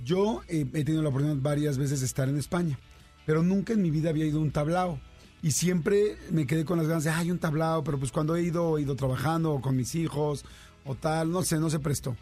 Yo 0.04 0.42
eh, 0.48 0.64
he 0.72 0.84
tenido 0.84 1.02
la 1.02 1.08
oportunidad 1.08 1.42
varias 1.42 1.76
veces 1.76 2.00
de 2.00 2.06
estar 2.06 2.28
en 2.28 2.38
España, 2.38 2.78
pero 3.26 3.42
nunca 3.42 3.72
en 3.72 3.82
mi 3.82 3.90
vida 3.90 4.10
había 4.10 4.24
ido 4.24 4.38
a 4.38 4.42
un 4.42 4.52
tablao. 4.52 5.00
Y 5.42 5.52
siempre 5.52 6.16
me 6.30 6.46
quedé 6.46 6.64
con 6.64 6.78
las 6.78 6.86
ganas 6.86 7.04
de, 7.04 7.10
ay, 7.10 7.30
un 7.30 7.38
tablao, 7.38 7.82
pero 7.82 7.98
pues 7.98 8.12
cuando 8.12 8.36
he 8.36 8.42
ido, 8.42 8.76
he 8.76 8.82
ido 8.82 8.94
trabajando 8.94 9.52
o 9.52 9.60
con 9.60 9.76
mis 9.76 9.94
hijos 9.94 10.44
o 10.84 10.94
tal, 10.94 11.30
no 11.30 11.42
sé, 11.42 11.58
no 11.58 11.70
se 11.70 11.78
prestó. 11.78 12.16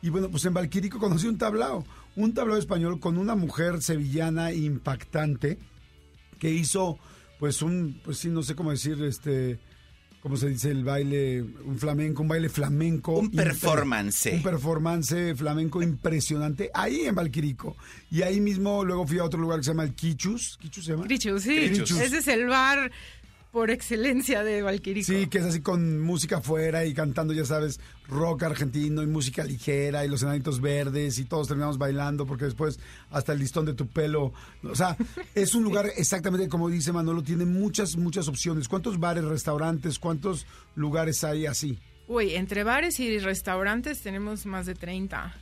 Y 0.00 0.08
bueno, 0.08 0.30
pues 0.30 0.44
en 0.46 0.54
Valquirico 0.54 0.98
conocí 0.98 1.26
un 1.28 1.38
tablao, 1.38 1.84
un 2.16 2.34
tablao 2.34 2.56
español 2.56 2.98
con 2.98 3.18
una 3.18 3.34
mujer 3.34 3.82
sevillana 3.82 4.52
impactante 4.52 5.58
que 6.38 6.50
hizo 6.50 6.98
pues 7.38 7.62
un, 7.62 8.00
pues 8.04 8.18
sí, 8.18 8.28
no 8.28 8.42
sé 8.42 8.54
cómo 8.54 8.70
decir, 8.70 9.02
este, 9.02 9.58
¿cómo 10.22 10.36
se 10.36 10.48
dice 10.48 10.70
el 10.70 10.84
baile? 10.84 11.42
Un 11.42 11.78
flamenco, 11.78 12.22
un 12.22 12.28
baile 12.28 12.48
flamenco. 12.48 13.18
Un 13.18 13.30
performance. 13.30 14.30
Un 14.32 14.42
performance 14.42 15.34
flamenco 15.36 15.82
impresionante 15.82 16.70
ahí 16.72 17.02
en 17.02 17.14
Valquirico. 17.14 17.76
Y 18.10 18.22
ahí 18.22 18.40
mismo 18.40 18.84
luego 18.84 19.06
fui 19.06 19.18
a 19.18 19.24
otro 19.24 19.40
lugar 19.40 19.58
que 19.58 19.64
se 19.64 19.70
llama 19.70 19.84
el 19.84 19.94
Quichus. 19.94 20.58
¿Quichus 20.60 20.84
se 20.84 20.92
llama? 20.92 21.04
Crichus, 21.04 21.42
sí. 21.42 21.56
Ese 21.56 22.18
es 22.18 22.28
el 22.28 22.46
bar 22.46 22.90
por 23.52 23.70
excelencia 23.70 24.42
de 24.42 24.62
Valquirico. 24.62 25.06
Sí, 25.06 25.26
que 25.26 25.38
es 25.38 25.44
así 25.44 25.60
con 25.60 26.00
música 26.00 26.38
afuera 26.38 26.86
y 26.86 26.94
cantando, 26.94 27.34
ya 27.34 27.44
sabes, 27.44 27.78
rock 28.08 28.44
argentino 28.44 29.02
y 29.02 29.06
música 29.06 29.44
ligera 29.44 30.04
y 30.06 30.08
los 30.08 30.22
enanitos 30.22 30.60
verdes 30.60 31.18
y 31.18 31.26
todos 31.26 31.48
terminamos 31.48 31.76
bailando 31.76 32.26
porque 32.26 32.46
después 32.46 32.80
hasta 33.10 33.34
el 33.34 33.40
listón 33.40 33.66
de 33.66 33.74
tu 33.74 33.86
pelo. 33.88 34.32
O 34.64 34.74
sea, 34.74 34.96
es 35.34 35.54
un 35.54 35.64
lugar 35.64 35.86
exactamente 35.96 36.48
como 36.48 36.70
dice 36.70 36.92
Manolo, 36.92 37.22
tiene 37.22 37.44
muchas, 37.44 37.96
muchas 37.96 38.26
opciones. 38.26 38.68
¿Cuántos 38.68 38.98
bares, 38.98 39.24
restaurantes, 39.24 39.98
cuántos 39.98 40.46
lugares 40.74 41.22
hay 41.22 41.44
así? 41.44 41.78
Uy, 42.08 42.34
entre 42.34 42.64
bares 42.64 42.98
y 43.00 43.18
restaurantes 43.18 44.00
tenemos 44.00 44.46
más 44.46 44.64
de 44.64 44.74
30. 44.74 45.34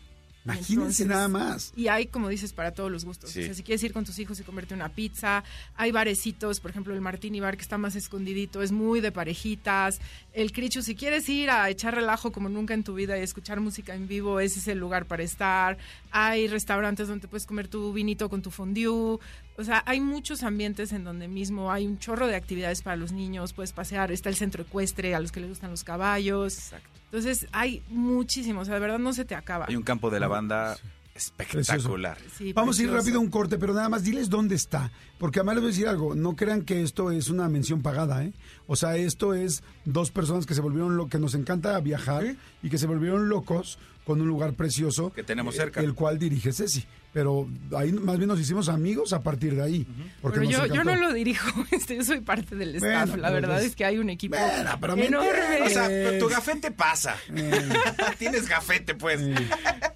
Imagínense 0.44 0.72
Entonces, 0.74 1.06
nada 1.06 1.28
más. 1.28 1.72
Y 1.76 1.88
hay, 1.88 2.06
como 2.06 2.28
dices, 2.28 2.52
para 2.52 2.72
todos 2.72 2.90
los 2.90 3.04
gustos. 3.04 3.30
Sí. 3.30 3.42
O 3.42 3.44
sea, 3.44 3.54
si 3.54 3.62
quieres 3.62 3.82
ir 3.82 3.92
con 3.92 4.04
tus 4.04 4.18
hijos 4.18 4.40
y 4.40 4.42
comerte 4.42 4.74
una 4.74 4.88
pizza, 4.88 5.44
hay 5.76 5.92
barecitos, 5.92 6.60
por 6.60 6.70
ejemplo, 6.70 6.94
el 6.94 7.00
Martini 7.00 7.40
Bar 7.40 7.56
que 7.56 7.62
está 7.62 7.76
más 7.76 7.94
escondidito, 7.94 8.62
es 8.62 8.72
muy 8.72 9.00
de 9.00 9.12
parejitas. 9.12 10.00
El 10.32 10.52
Crichu, 10.52 10.82
si 10.82 10.94
quieres 10.94 11.28
ir 11.28 11.50
a 11.50 11.68
echar 11.68 11.94
relajo 11.94 12.32
como 12.32 12.48
nunca 12.48 12.72
en 12.72 12.84
tu 12.84 12.94
vida 12.94 13.18
y 13.18 13.22
escuchar 13.22 13.60
música 13.60 13.94
en 13.94 14.08
vivo, 14.08 14.40
ese 14.40 14.60
es 14.60 14.68
el 14.68 14.78
lugar 14.78 15.06
para 15.06 15.22
estar. 15.22 15.76
Hay 16.10 16.48
restaurantes 16.48 17.08
donde 17.08 17.28
puedes 17.28 17.46
comer 17.46 17.68
tu 17.68 17.92
vinito 17.92 18.30
con 18.30 18.40
tu 18.40 18.50
fondue. 18.50 19.18
O 19.60 19.64
sea, 19.64 19.82
hay 19.84 20.00
muchos 20.00 20.42
ambientes 20.42 20.90
en 20.92 21.04
donde 21.04 21.28
mismo 21.28 21.70
hay 21.70 21.86
un 21.86 21.98
chorro 21.98 22.26
de 22.26 22.34
actividades 22.34 22.80
para 22.80 22.96
los 22.96 23.12
niños, 23.12 23.52
puedes 23.52 23.72
pasear, 23.72 24.10
está 24.10 24.30
el 24.30 24.34
centro 24.36 24.62
ecuestre 24.62 25.14
a 25.14 25.20
los 25.20 25.32
que 25.32 25.40
les 25.40 25.50
gustan 25.50 25.70
los 25.70 25.84
caballos. 25.84 26.72
Entonces, 27.04 27.46
hay 27.52 27.82
muchísimos, 27.90 28.62
o 28.62 28.64
sea, 28.64 28.74
de 28.74 28.80
verdad 28.80 28.98
no 28.98 29.12
se 29.12 29.26
te 29.26 29.34
acaba. 29.34 29.66
Hay 29.68 29.76
un 29.76 29.82
campo 29.82 30.08
de 30.08 30.18
lavanda 30.18 30.78
espectacular. 31.14 32.16
Sí, 32.38 32.54
Vamos 32.54 32.78
a 32.78 32.82
ir 32.82 32.90
rápido 32.90 33.18
a 33.18 33.20
un 33.20 33.28
corte, 33.28 33.58
pero 33.58 33.74
nada 33.74 33.90
más 33.90 34.02
diles 34.02 34.30
dónde 34.30 34.54
está. 34.54 34.90
Porque 35.18 35.40
además 35.40 35.56
les 35.56 35.62
voy 35.62 35.68
a 35.68 35.72
decir 35.72 35.88
algo, 35.88 36.14
no 36.14 36.36
crean 36.36 36.62
que 36.62 36.82
esto 36.82 37.10
es 37.10 37.28
una 37.28 37.46
mención 37.50 37.82
pagada, 37.82 38.24
¿eh? 38.24 38.32
O 38.66 38.76
sea, 38.76 38.96
esto 38.96 39.34
es 39.34 39.62
dos 39.84 40.10
personas 40.10 40.46
que 40.46 40.54
se 40.54 40.62
volvieron 40.62 40.96
lo 40.96 41.08
que 41.08 41.18
nos 41.18 41.34
encanta 41.34 41.78
viajar 41.80 42.36
y 42.62 42.70
que 42.70 42.78
se 42.78 42.86
volvieron 42.86 43.28
locos 43.28 43.78
con 44.04 44.20
un 44.22 44.28
lugar 44.28 44.54
precioso 44.54 45.12
Que 45.12 45.22
tenemos 45.22 45.54
cerca. 45.54 45.80
El 45.80 45.94
cual 45.94 46.18
dirige 46.18 46.52
Ceci. 46.52 46.86
Pero 47.12 47.48
ahí 47.76 47.90
más 47.92 48.18
bien 48.18 48.28
nos 48.28 48.38
hicimos 48.38 48.68
amigos 48.68 49.12
a 49.12 49.20
partir 49.20 49.56
de 49.56 49.62
ahí. 49.62 49.86
porque 50.22 50.38
Pero 50.40 50.66
yo, 50.68 50.84
no 50.84 50.94
lo 50.94 51.12
dirijo, 51.12 51.50
este, 51.72 51.96
yo 51.96 52.04
soy 52.04 52.20
parte 52.20 52.54
del 52.54 52.76
staff. 52.76 53.08
Bueno, 53.08 53.22
la 53.22 53.28
pero 53.30 53.40
verdad 53.40 53.56
pues- 53.56 53.66
es 53.70 53.76
que 53.76 53.84
hay 53.84 53.98
un 53.98 54.10
equipo 54.10 54.36
Bueno, 54.38 54.70
pero 54.80 54.96
me 54.96 55.06
enorme. 55.06 55.62
O 55.66 55.68
sea, 55.68 55.88
Eh. 55.90 56.18
tu 56.20 56.28
gafete 56.28 56.70
pasa. 56.70 57.16
Tienes 58.18 58.48
gafete, 58.48 58.94
pues. 58.94 59.20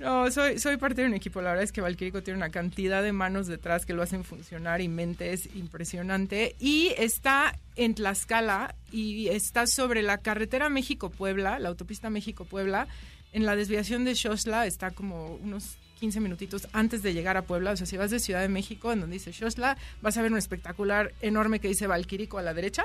No, 0.01 0.29
soy, 0.31 0.59
soy 0.59 0.77
parte 0.77 1.03
de 1.03 1.09
un 1.09 1.15
equipo. 1.15 1.41
La 1.41 1.51
verdad 1.51 1.65
es 1.65 1.71
que 1.73 1.81
Valquirico 1.81 2.23
tiene 2.23 2.37
una 2.39 2.51
cantidad 2.51 3.03
de 3.03 3.13
manos 3.13 3.47
detrás 3.47 3.87
que 3.87 3.93
lo 3.95 4.03
hacen 4.03 4.25
funcionar 4.25 4.81
y 4.81 4.89
mentes 4.89 5.49
impresionante. 5.55 6.57
Y 6.59 6.93
está 6.99 7.59
en 7.77 7.95
Tlaxcala 7.95 8.75
y 8.91 9.29
está 9.29 9.67
sobre 9.67 10.03
la 10.03 10.19
carretera 10.19 10.69
México-Puebla, 10.69 11.59
la 11.61 11.69
autopista 11.69 12.11
México-Puebla. 12.11 12.89
En 13.33 13.47
la 13.47 13.57
desviación 13.57 14.05
de 14.05 14.15
Xochla 14.15 14.67
está 14.67 14.91
como 14.93 15.35
unos 15.37 15.77
15 16.05 16.21
minutitos 16.21 16.69
antes 16.75 17.03
de 17.03 17.15
llegar 17.15 17.39
a 17.39 17.43
Puebla. 17.47 17.71
O 17.71 17.77
sea, 17.79 17.87
si 17.87 17.97
vas 17.97 18.11
de 18.11 18.21
Ciudad 18.21 18.43
de 18.43 18.49
México, 18.49 18.93
en 18.93 19.01
donde 19.01 19.15
dice 19.15 19.33
Xochla, 19.33 19.79
vas 20.03 20.19
a 20.19 20.23
ver 20.23 20.31
un 20.33 20.37
espectacular 20.37 21.15
enorme 21.23 21.61
que 21.61 21.69
dice 21.69 21.87
Valquirico 21.87 22.37
a 22.37 22.43
la 22.43 22.53
derecha. 22.53 22.85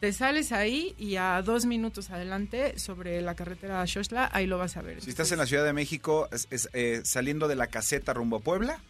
Te 0.00 0.12
sales 0.12 0.50
ahí 0.50 0.96
y 0.98 1.14
a 1.14 1.40
dos 1.42 1.64
minutos 1.64 2.10
adelante, 2.10 2.76
sobre 2.76 3.20
la 3.22 3.36
carretera 3.36 3.86
Xochla, 3.86 4.28
ahí 4.32 4.48
lo 4.48 4.58
vas 4.58 4.76
a 4.76 4.82
ver. 4.82 5.00
Si 5.00 5.10
estás 5.10 5.30
en 5.30 5.38
la 5.38 5.46
Ciudad 5.46 5.64
de 5.64 5.72
México, 5.72 6.28
es- 6.32 6.48
es, 6.50 6.68
eh, 6.72 7.02
saliendo 7.04 7.46
de 7.46 7.54
la 7.54 7.68
caseta 7.68 8.12
rumbo 8.12 8.38
a 8.38 8.40
Puebla, 8.40 8.80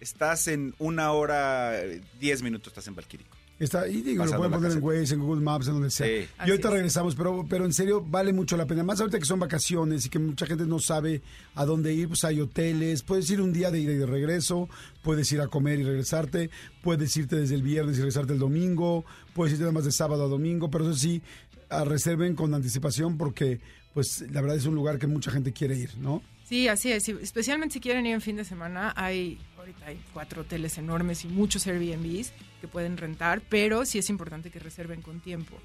estás 0.00 0.48
en 0.48 0.74
una 0.80 1.12
hora, 1.12 1.78
eh, 1.80 2.00
diez 2.18 2.42
minutos 2.42 2.72
estás 2.72 2.88
en 2.88 2.96
Valquirico. 2.96 3.36
Está, 3.60 3.86
y 3.86 4.00
digo, 4.00 4.24
lo 4.24 4.36
pueden 4.38 4.52
poner 4.52 4.72
en. 4.72 4.82
Waze, 4.82 5.14
en 5.14 5.20
Google 5.20 5.42
Maps, 5.42 5.68
en 5.68 5.74
donde 5.74 5.90
sea. 5.90 6.06
Sí. 6.06 6.26
Y 6.46 6.50
ahorita 6.50 6.68
es. 6.68 6.74
regresamos, 6.74 7.14
pero, 7.14 7.44
pero 7.46 7.66
en 7.66 7.74
serio 7.74 8.02
vale 8.02 8.32
mucho 8.32 8.56
la 8.56 8.64
pena. 8.64 8.82
Más 8.82 9.00
ahorita 9.00 9.18
que 9.18 9.26
son 9.26 9.38
vacaciones 9.38 10.06
y 10.06 10.08
que 10.08 10.18
mucha 10.18 10.46
gente 10.46 10.64
no 10.64 10.78
sabe 10.78 11.20
a 11.54 11.66
dónde 11.66 11.92
ir, 11.92 12.08
pues 12.08 12.24
hay 12.24 12.40
hoteles. 12.40 13.02
Puedes 13.02 13.28
ir 13.30 13.42
un 13.42 13.52
día 13.52 13.70
de 13.70 13.80
ida 13.80 13.92
y 13.92 13.96
de 13.96 14.06
regreso, 14.06 14.70
puedes 15.02 15.30
ir 15.32 15.42
a 15.42 15.48
comer 15.48 15.78
y 15.78 15.84
regresarte, 15.84 16.48
puedes 16.82 17.14
irte 17.18 17.36
desde 17.36 17.54
el 17.54 17.62
viernes 17.62 17.96
y 17.96 17.98
regresarte 17.98 18.32
el 18.32 18.38
domingo, 18.38 19.04
puedes 19.34 19.52
irte 19.52 19.64
además 19.64 19.84
de 19.84 19.92
sábado 19.92 20.24
a 20.24 20.28
domingo, 20.28 20.70
pero 20.70 20.84
eso 20.88 20.98
sí, 20.98 21.20
a 21.68 21.84
reserven 21.84 22.34
con 22.34 22.54
anticipación 22.54 23.18
porque 23.18 23.60
pues 23.92 24.24
la 24.30 24.40
verdad 24.40 24.56
es 24.56 24.64
un 24.64 24.74
lugar 24.74 24.98
que 24.98 25.06
mucha 25.06 25.30
gente 25.30 25.52
quiere 25.52 25.76
ir, 25.76 25.98
¿no? 25.98 26.22
Sí, 26.44 26.66
así 26.66 26.90
es. 26.90 27.08
Especialmente 27.08 27.74
si 27.74 27.80
quieren 27.80 28.06
ir 28.06 28.14
en 28.14 28.20
fin 28.20 28.36
de 28.36 28.44
semana, 28.44 28.92
hay 28.96 29.38
ahorita 29.60 29.86
hay 29.86 30.00
cuatro 30.12 30.42
hoteles 30.42 30.76
enormes 30.78 31.24
y 31.24 31.28
muchos 31.28 31.66
Airbnbs 31.66 32.32
que 32.60 32.68
pueden 32.68 32.96
rentar, 32.96 33.42
pero 33.48 33.84
sí 33.86 33.98
es 33.98 34.10
importante 34.10 34.50
que 34.50 34.58
reserven 34.58 35.00
con 35.02 35.20
tiempo, 35.20 35.56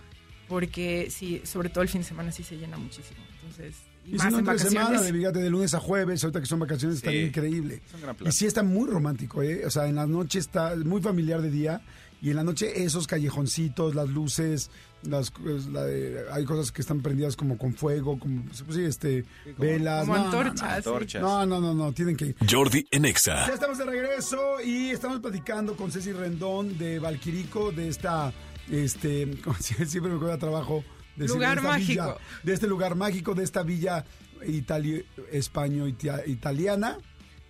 porque 0.47 1.07
sí, 1.09 1.41
sobre 1.43 1.69
todo 1.69 1.81
el 1.81 1.89
fin 1.89 2.01
de 2.01 2.07
semana 2.07 2.31
sí 2.31 2.43
se 2.43 2.55
llena 2.57 2.77
muchísimo. 2.77 3.19
Entonces, 3.41 3.75
y, 4.05 4.11
Y 4.11 4.17
más 4.17 4.27
si 4.27 4.31
no, 4.33 4.39
en 4.39 4.47
entre 4.49 4.59
semana, 4.59 4.85
vacaciones. 4.89 5.13
de, 5.13 5.19
fíjate, 5.19 5.39
de 5.39 5.49
lunes 5.49 5.73
a 5.73 5.79
jueves, 5.79 6.23
ahorita 6.23 6.39
que 6.39 6.45
son 6.45 6.59
vacaciones, 6.59 6.97
está 6.97 7.09
Sí. 7.11 7.17
increíble. 7.17 7.81
Es 7.87 7.93
un 7.95 8.01
gran 8.01 8.15
plan. 8.15 8.29
Y 8.29 8.31
sí 8.31 8.45
está 8.45 8.61
muy 8.61 8.87
romántico, 8.87 9.41
¿eh? 9.41 9.65
O 9.65 9.69
sea, 9.71 9.87
en 9.87 9.95
la 9.95 10.05
noche 10.05 10.37
está 10.37 10.75
muy 10.75 11.01
familiar 11.01 11.41
de 11.41 11.49
día 11.49 11.81
y 12.21 12.29
en 12.31 12.35
la 12.37 12.43
noche 12.43 12.83
esos 12.83 13.07
callejoncitos, 13.07 13.93
las 13.95 14.09
luces, 14.09 14.71
las, 15.03 15.29
pues, 15.31 15.67
la 15.67 15.83
de- 15.83 16.25
hay 16.31 16.45
cosas 16.45 16.71
que 16.71 16.81
están 16.81 17.01
prendidas 17.01 17.35
como 17.35 17.57
con 17.57 17.73
fuego, 17.75 18.17
como 18.17 18.43
pues, 18.45 18.63
sí, 18.75 18.83
este, 18.83 19.25
velas. 19.57 20.05
como 20.07 20.17
no, 20.17 20.23
no, 20.23 20.31
no. 20.31 20.39
antorchas. 20.63 20.83
sí. 21.11 21.17
No, 21.19 21.45
no, 21.45 21.61
no, 21.61 21.73
no, 21.73 21.91
tienen 21.93 22.15
que 22.17 22.25
ir. 22.27 22.35
Jordi 22.49 22.85
en 22.91 23.03
Ya 23.03 23.09
Exa. 23.09 23.45
estamos 23.53 23.77
de 23.77 23.85
regreso 23.85 24.61
y 24.63 24.89
estamos 24.89 25.19
platicando 25.19 25.75
con 25.75 25.91
Ceci 25.91 26.11
Rendón 26.11 26.77
de 26.77 26.97
Valquirico, 26.99 27.71
de 27.71 27.89
esta, 27.89 28.33
este, 28.71 29.31
siempre 29.59 30.09
me 30.11 30.15
acuerdo 30.15 30.31
de 30.33 30.37
trabajo. 30.39 30.83
De, 31.15 31.27
Lugar 31.27 31.51
de 31.51 31.55
esta 31.61 31.69
mágico. 31.69 32.03
villa, 32.03 32.15
de 32.43 32.53
este 32.53 32.67
lugar 32.67 32.95
mágico, 32.95 33.35
de 33.35 33.43
esta 33.45 33.63
villa 33.63 34.03
itali- 34.45 35.05
españo-italiana, 35.31 36.97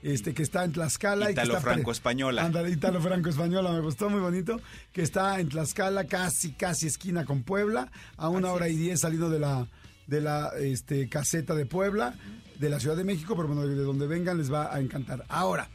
este, 0.05 0.33
que 0.35 0.43
está 0.43 0.63
en 0.63 0.71
Tlaxcala. 0.71 1.31
y 1.31 1.33
que 1.33 1.41
está 1.41 1.43
pre- 1.45 1.59
Italo-franco-española. 1.59 2.43
Ándale, 2.45 2.69
italo-franco-española, 2.69 3.71
me 3.71 3.79
gustó 3.79 4.09
muy 4.09 4.21
bonito. 4.21 4.61
Que 4.93 5.01
está 5.01 5.39
en 5.39 5.49
Tlaxcala, 5.49 6.05
casi, 6.05 6.51
casi 6.51 6.87
esquina 6.87 7.25
con 7.25 7.41
Puebla, 7.43 7.91
a 8.17 8.29
una 8.29 8.51
hora 8.51 8.69
y 8.69 8.75
diez 8.75 9.01
saliendo 9.01 9.29
de 9.29 9.39
la, 9.39 9.67
de 10.07 10.21
la 10.21 10.51
este, 10.59 11.09
caseta 11.09 11.55
de 11.55 11.65
Puebla, 11.65 12.13
de 12.59 12.69
la 12.69 12.79
Ciudad 12.79 12.95
de 12.95 13.03
México, 13.03 13.35
pero 13.35 13.47
bueno, 13.47 13.65
de 13.67 13.75
donde 13.75 14.05
vengan 14.05 14.37
les 14.37 14.51
va 14.53 14.73
a 14.73 14.79
encantar. 14.79 15.25
Ahora, 15.27 15.69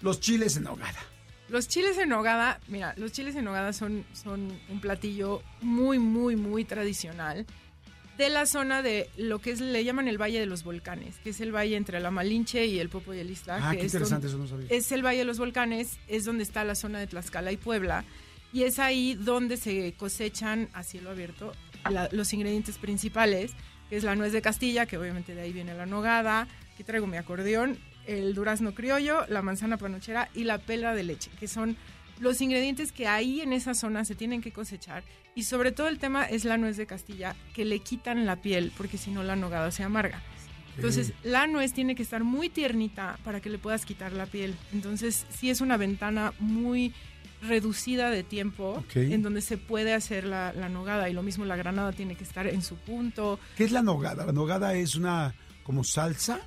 los 0.00 0.18
chiles 0.18 0.56
en 0.56 0.66
hogada. 0.66 0.98
Los 1.50 1.68
chiles 1.68 1.98
en 1.98 2.08
nogada, 2.08 2.58
mira, 2.68 2.94
los 2.96 3.12
chiles 3.12 3.36
en 3.36 3.44
nogada 3.44 3.74
son, 3.74 4.06
son 4.14 4.50
un 4.70 4.80
platillo 4.80 5.42
muy, 5.60 5.98
muy, 5.98 6.36
muy 6.36 6.64
tradicional 6.64 7.44
de 8.18 8.28
la 8.28 8.46
zona 8.46 8.82
de 8.82 9.08
lo 9.16 9.40
que 9.40 9.50
es, 9.50 9.60
le 9.60 9.82
llaman 9.84 10.06
el 10.08 10.18
Valle 10.20 10.38
de 10.40 10.46
los 10.46 10.62
Volcanes, 10.62 11.16
que 11.24 11.30
es 11.30 11.40
el 11.40 11.52
valle 11.54 11.76
entre 11.76 11.98
la 12.00 12.10
Malinche 12.10 12.66
y 12.66 12.78
el 12.78 12.88
Popo 12.88 13.12
y 13.14 13.18
el 13.18 13.30
Isla. 13.30 13.58
Ah, 13.60 13.70
que 13.72 13.78
qué 13.78 13.86
es 13.86 13.94
interesante, 13.94 14.28
donde- 14.28 14.44
eso 14.46 14.54
no 14.56 14.62
sabía. 14.62 14.76
es 14.78 14.92
el 14.92 15.04
Valle 15.04 15.18
de 15.18 15.24
los 15.24 15.38
Volcanes, 15.38 15.98
es 16.06 16.24
donde 16.24 16.42
está 16.44 16.62
la 16.64 16.74
zona 16.76 16.98
de 17.00 17.06
Tlaxcala 17.08 17.50
y 17.52 17.56
Puebla, 17.56 18.04
y 18.52 18.62
es 18.62 18.78
ahí 18.78 19.14
donde 19.14 19.56
se 19.56 19.94
cosechan 19.96 20.68
a 20.74 20.84
cielo 20.84 21.10
abierto 21.10 21.52
la- 21.90 22.08
los 22.12 22.32
ingredientes 22.32 22.78
principales, 22.78 23.50
que 23.90 23.96
es 23.96 24.04
la 24.04 24.14
nuez 24.14 24.32
de 24.32 24.40
Castilla, 24.42 24.86
que 24.86 24.96
obviamente 24.96 25.34
de 25.34 25.42
ahí 25.42 25.52
viene 25.52 25.74
la 25.74 25.86
nogada, 25.86 26.46
aquí 26.72 26.84
traigo 26.84 27.06
mi 27.06 27.16
acordeón, 27.16 27.78
el 28.06 28.32
durazno 28.34 28.74
criollo, 28.74 29.26
la 29.28 29.42
manzana 29.42 29.76
panochera 29.76 30.28
y 30.34 30.44
la 30.44 30.58
pela 30.58 30.94
de 30.94 31.02
leche, 31.02 31.30
que 31.40 31.48
son 31.48 31.76
los 32.20 32.40
ingredientes 32.40 32.92
que 32.92 33.06
ahí 33.06 33.40
en 33.40 33.52
esa 33.52 33.74
zona 33.74 34.04
se 34.04 34.14
tienen 34.14 34.40
que 34.40 34.52
cosechar. 34.52 35.02
Y 35.34 35.44
sobre 35.44 35.72
todo 35.72 35.88
el 35.88 35.98
tema 35.98 36.24
es 36.24 36.44
la 36.44 36.56
nuez 36.56 36.76
de 36.76 36.86
Castilla, 36.86 37.34
que 37.54 37.64
le 37.64 37.80
quitan 37.80 38.24
la 38.26 38.36
piel, 38.36 38.72
porque 38.76 38.98
si 38.98 39.10
no 39.10 39.22
la 39.22 39.36
nogada 39.36 39.70
se 39.70 39.82
amarga. 39.82 40.22
Entonces, 40.76 41.12
la 41.22 41.46
nuez 41.46 41.72
tiene 41.72 41.94
que 41.94 42.02
estar 42.02 42.24
muy 42.24 42.48
tiernita 42.48 43.18
para 43.22 43.40
que 43.40 43.48
le 43.48 43.58
puedas 43.58 43.84
quitar 43.86 44.12
la 44.12 44.26
piel. 44.26 44.56
Entonces, 44.72 45.24
sí 45.30 45.48
es 45.48 45.60
una 45.60 45.76
ventana 45.76 46.32
muy 46.40 46.92
reducida 47.42 48.10
de 48.10 48.22
tiempo 48.22 48.82
en 48.94 49.22
donde 49.22 49.40
se 49.40 49.56
puede 49.58 49.92
hacer 49.94 50.24
la, 50.24 50.52
la 50.52 50.68
nogada. 50.68 51.08
Y 51.08 51.12
lo 51.12 51.22
mismo 51.22 51.44
la 51.44 51.56
granada 51.56 51.92
tiene 51.92 52.16
que 52.16 52.24
estar 52.24 52.46
en 52.46 52.62
su 52.62 52.76
punto. 52.76 53.38
¿Qué 53.56 53.64
es 53.64 53.70
la 53.72 53.82
nogada? 53.82 54.26
La 54.26 54.32
nogada 54.32 54.74
es 54.74 54.96
una 54.96 55.34
como 55.62 55.84
salsa. 55.84 56.40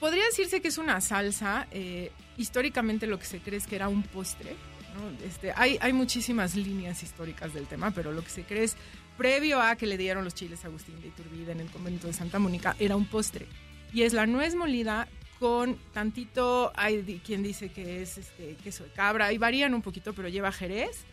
Podría 0.00 0.24
decirse 0.24 0.62
que 0.62 0.68
es 0.68 0.78
una 0.78 1.00
salsa. 1.00 1.66
eh, 1.70 2.10
históricamente 2.38 3.06
lo 3.06 3.18
que 3.18 3.26
se 3.26 3.40
cree 3.40 3.58
es 3.58 3.66
que 3.66 3.76
era 3.76 3.88
un 3.88 4.02
postre. 4.02 4.54
¿No? 4.98 5.10
Este, 5.24 5.52
hay, 5.54 5.78
hay 5.80 5.92
muchísimas 5.92 6.54
líneas 6.56 7.02
históricas 7.02 7.54
del 7.54 7.66
tema, 7.66 7.90
pero 7.92 8.12
lo 8.12 8.22
que 8.22 8.30
se 8.30 8.44
cree 8.44 8.64
es, 8.64 8.76
previo 9.16 9.60
a 9.60 9.76
que 9.76 9.86
le 9.86 9.96
dieron 9.96 10.24
los 10.24 10.34
chiles 10.34 10.64
a 10.64 10.68
Agustín 10.68 11.00
de 11.00 11.08
Iturbide 11.08 11.52
en 11.52 11.60
el 11.60 11.70
convento 11.70 12.06
de 12.06 12.12
Santa 12.12 12.38
Mónica, 12.38 12.76
era 12.78 12.96
un 12.96 13.06
postre. 13.06 13.46
Y 13.92 14.02
es 14.02 14.12
la 14.12 14.26
nuez 14.26 14.54
molida 14.54 15.08
con 15.38 15.76
tantito, 15.92 16.72
hay 16.74 17.20
quien 17.24 17.42
dice 17.42 17.70
que 17.70 18.02
es 18.02 18.18
este, 18.18 18.56
queso 18.56 18.84
de 18.84 18.90
cabra, 18.90 19.32
y 19.32 19.38
varían 19.38 19.74
un 19.74 19.82
poquito, 19.82 20.12
pero 20.12 20.28
lleva 20.28 20.52
jerez, 20.52 21.04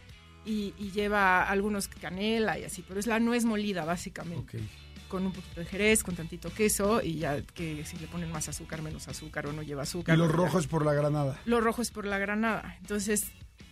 y, 0.46 0.74
y 0.78 0.92
lleva 0.92 1.44
algunos 1.44 1.88
canela 1.88 2.58
y 2.60 2.64
así, 2.64 2.84
pero 2.88 3.00
es 3.00 3.08
la 3.08 3.20
nuez 3.20 3.46
molida 3.46 3.84
básicamente. 3.84 4.58
Ok. 4.58 4.64
Con 5.10 5.26
un 5.26 5.32
poquito 5.32 5.60
de 5.60 5.66
jerez, 5.66 6.04
con 6.04 6.16
tantito 6.16 6.52
queso 6.52 7.02
y 7.02 7.20
ya 7.20 7.42
que 7.42 7.86
si 7.86 7.98
le 7.98 8.08
ponen 8.08 8.32
más 8.32 8.50
azúcar, 8.50 8.82
menos 8.82 9.08
azúcar 9.08 9.48
o 9.48 9.54
no 9.54 9.62
lleva 9.62 9.84
azúcar. 9.84 10.16
Y 10.16 10.18
los 10.18 10.32
rojos 10.32 10.68
por 10.68 10.84
la 10.84 10.94
granada. 10.94 11.40
Lo 11.46 11.62
rojo 11.62 11.82
es 11.82 11.92
por 11.92 12.06
la 12.06 12.18
granada. 12.18 12.76
Entonces, 12.82 13.28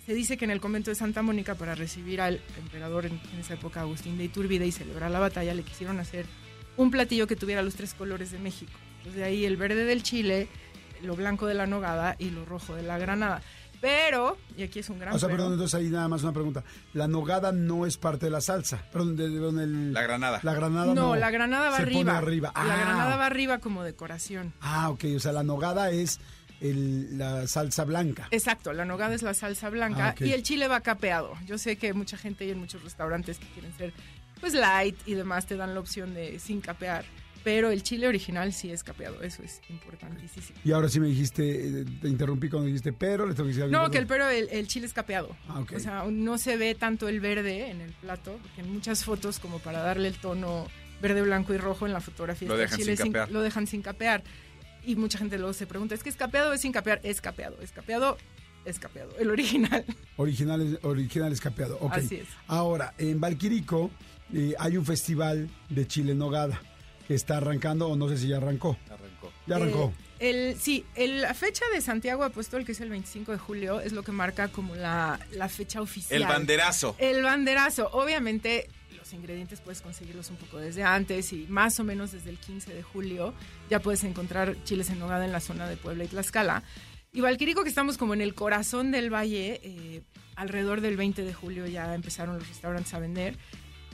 se 0.06 0.14
dice 0.14 0.38
que 0.38 0.46
en 0.46 0.52
el 0.52 0.60
convento 0.62 0.92
de 0.92 0.96
Santa 0.96 1.22
Mónica, 1.22 1.56
para 1.56 1.76
recibir 1.76 2.20
al 2.22 2.42
emperador 2.58 3.06
en, 3.06 3.20
en 3.34 3.40
esa 3.40 3.54
época, 3.54 3.82
Agustín 3.82 4.18
de 4.18 4.26
Iturbide, 4.26 4.66
y 4.66 4.72
celebrar 4.72 5.10
la 5.12 5.20
batalla, 5.20 5.54
le 5.54 5.64
quisieron 5.64 6.00
hacer 6.00 6.26
un 6.78 6.92
platillo 6.92 7.28
que 7.28 7.36
tuviera 7.36 7.62
los 7.62 7.76
tres 7.76 7.94
colores 7.94 8.32
de 8.32 8.40
México. 8.40 8.72
Entonces, 8.98 9.16
de 9.16 9.24
ahí 9.24 9.46
el 9.46 9.58
verde 9.58 9.86
del 9.86 10.04
chile, 10.04 10.48
lo 11.02 11.16
blanco 11.16 11.46
de 11.46 11.54
la 11.54 11.68
nogada 11.68 12.16
y 12.20 12.30
lo 12.32 12.46
rojo 12.46 12.76
de 12.76 12.84
la 12.84 12.98
granada. 12.98 13.42
Pero, 13.82 14.38
y 14.56 14.64
aquí 14.64 14.80
es 14.80 14.90
un 14.90 14.98
gran 14.98 15.14
O 15.14 15.20
sea, 15.20 15.28
pero, 15.28 15.40
perdón, 15.40 15.54
entonces 15.54 15.76
ahí 15.78 15.90
nada 15.90 16.08
más 16.08 16.24
una 16.24 16.32
pregunta. 16.32 16.64
La 16.94 17.06
nogada 17.10 17.52
no 17.52 17.86
es 17.86 17.98
parte 17.98 18.28
de 18.28 18.32
la 18.32 18.40
salsa. 18.40 18.82
Perdón, 18.94 19.18
de, 19.18 19.28
de- 19.30 19.40
de- 19.52 19.64
el- 19.64 19.94
La 19.94 20.02
granada. 20.04 20.40
La 20.42 20.54
granada 20.54 20.86
no. 20.86 20.94
no, 20.96 21.16
la 21.18 21.30
granada 21.32 21.70
va 21.70 21.76
se 21.78 21.82
arriba. 21.82 22.00
Pone 22.14 22.18
arriba. 22.18 22.52
La 22.56 22.62
Ah. 22.62 22.78
granada 22.78 23.16
va 23.18 23.26
arriba 23.26 23.58
como 23.60 23.84
decoración. 23.84 24.54
Ah, 24.62 24.90
ok. 24.90 25.04
O 25.18 25.20
sea, 25.20 25.34
la 25.34 25.44
nogada 25.44 25.92
es 25.92 26.22
el- 26.64 27.18
la 27.18 27.46
salsa 27.48 27.84
blanca. 27.86 28.28
Exacto, 28.32 28.74
la 28.74 28.86
nogada 28.86 29.14
es 29.14 29.22
la 29.22 29.34
salsa 29.34 29.70
blanca 29.70 30.10
Ah, 30.10 30.12
ok. 30.12 30.22
y 30.22 30.32
el 30.34 30.42
chile 30.44 30.68
va 30.68 30.82
capeado. 30.82 31.34
Yo 31.46 31.58
sé 31.58 31.76
que 31.76 31.94
mucha 31.94 32.18
gente 32.18 32.46
y 32.46 32.50
en 32.50 32.58
muchos 32.60 32.82
restaurantes 32.84 33.38
que 33.38 33.46
quieren 33.48 33.72
ser 33.78 33.94
pues 34.42 34.54
light 34.54 34.98
y 35.06 35.14
demás 35.14 35.46
te 35.46 35.56
dan 35.56 35.74
la 35.74 35.80
opción 35.80 36.14
de 36.14 36.38
sin 36.40 36.60
capear, 36.60 37.06
pero 37.46 37.72
el 37.72 37.82
chile 37.84 38.08
original 38.08 38.52
sí 38.52 38.72
es 38.72 38.84
capeado, 38.84 39.22
eso 39.22 39.42
es 39.44 39.62
importantísimo. 39.70 40.58
Y 40.66 40.72
ahora 40.74 40.90
sí 40.90 41.00
me 41.00 41.08
dijiste, 41.08 41.82
eh, 41.82 41.86
te 42.02 42.08
interrumpí 42.10 42.50
cuando 42.50 42.68
dijiste 42.68 42.92
pero, 42.94 43.26
le 43.26 43.34
tengo 43.36 43.46
que 43.46 43.50
decir 43.50 43.64
algo. 43.64 43.78
No, 43.78 43.90
que 43.92 43.98
el 44.00 44.08
pero 44.08 44.28
el, 44.28 44.50
el 44.50 44.68
chile 44.68 44.86
es 44.88 44.94
capeado. 44.94 45.36
Ah, 45.48 45.60
ok. 45.60 45.74
O 45.76 45.80
sea, 45.80 46.04
no 46.10 46.38
se 46.38 46.58
ve 46.58 46.76
tanto 46.76 47.08
el 47.08 47.20
verde 47.22 47.70
en 47.70 47.82
el 47.82 47.92
plato, 47.94 48.38
porque 48.42 48.62
en 48.62 48.74
muchas 48.74 49.04
fotos 49.06 49.40
como 49.40 49.60
para 49.60 49.80
darle 49.80 50.08
el 50.10 50.16
tono 50.18 50.68
verde, 51.02 51.22
blanco 51.22 51.54
y 51.54 51.58
rojo 51.58 51.86
en 51.86 51.92
la 51.94 52.00
fotografía 52.00 52.48
Lo 52.48 52.56
dejan 52.58 52.80
chile 52.80 52.96
sin 52.96 53.08
capear. 53.08 53.32
lo 53.32 53.42
dejan 53.42 53.68
sin 53.68 53.82
capear. 53.82 54.24
Y 54.86 54.96
mucha 54.96 55.18
gente 55.18 55.38
luego 55.38 55.54
se 55.54 55.66
pregunta, 55.68 55.96
¿es 55.96 56.04
que 56.04 56.10
es 56.10 56.16
capeado 56.16 56.50
o 56.52 56.54
es 56.54 56.62
sin 56.62 56.72
capear? 56.72 57.00
Es 57.04 57.22
capeado, 57.22 57.58
es 57.62 57.72
capeado, 57.72 58.18
es 58.66 58.80
capeado, 58.80 59.16
el 59.20 59.30
original. 59.32 59.86
Original, 60.18 60.62
es- 60.62 60.84
original 60.84 61.32
escapeado. 61.32 61.78
Ok. 61.82 61.94
Así 61.94 62.16
es. 62.16 62.28
Ahora, 62.48 62.94
en 62.98 63.20
Valquirico 63.20 63.92
eh, 64.34 64.54
hay 64.60 64.78
un 64.78 64.86
festival 64.86 65.50
de 65.70 65.88
chile 65.88 66.16
nogada 66.16 66.62
que 67.08 67.16
está 67.16 67.38
arrancando, 67.38 67.88
o 67.90 67.96
no 67.96 68.08
sé 68.10 68.18
si 68.18 68.28
ya 68.30 68.38
arrancó. 68.38 68.78
Arrancó. 68.90 69.32
Ya 69.48 69.56
arrancó. 69.58 69.94
Eh, 70.20 70.30
el, 70.52 70.60
sí, 70.60 70.86
el- 70.96 71.22
la 71.22 71.34
fecha 71.34 71.66
de 71.74 71.82
Santiago 71.82 72.24
Apóstol, 72.24 72.64
que 72.66 72.72
es 72.72 72.80
el 72.82 72.90
25 72.90 73.32
de 73.34 73.38
julio, 73.38 73.82
es 73.82 73.92
lo 73.92 74.04
que 74.04 74.12
marca 74.14 74.48
como 74.48 74.76
la, 74.76 75.20
la 75.32 75.50
fecha 75.50 75.82
oficial. 75.82 76.22
El 76.22 76.28
banderazo. 76.28 76.96
El 77.00 77.22
banderazo. 77.24 77.90
Obviamente, 77.92 78.70
ingredientes 79.14 79.62
puedes 79.62 79.82
conseguirlos 79.82 80.30
un 80.30 80.38
poco 80.38 80.58
desde 80.58 80.84
antes 80.84 81.32
y 81.34 81.46
más 81.48 81.80
o 81.80 81.84
menos 81.84 82.12
desde 82.12 82.30
el 82.30 82.38
15 82.38 82.74
de 82.74 82.84
julio 82.84 83.34
ya 83.70 83.80
puedes 83.80 84.04
encontrar 84.04 84.56
chiles 84.64 84.90
en 84.90 85.00
nogada 85.00 85.26
en 85.26 85.32
la 85.32 85.40
zona 85.40 85.68
de 85.68 85.78
Puebla 85.78 86.04
y 86.04 86.08
Tlaxcala. 86.08 86.64
Y 87.12 87.22
Valquirico, 87.22 87.64
que 87.64 87.70
estamos 87.70 87.98
como 87.98 88.16
en 88.16 88.22
el 88.22 88.34
corazón 88.34 88.90
del 88.92 89.14
valle, 89.14 89.62
eh, 89.64 90.02
alrededor 90.36 90.82
del 90.82 90.98
20 90.98 91.24
de 91.24 91.34
julio 91.34 91.68
ya 91.68 91.94
empezaron 91.94 92.40
los 92.40 92.48
restaurantes 92.48 92.94
a 92.96 93.00
vender. 93.00 93.38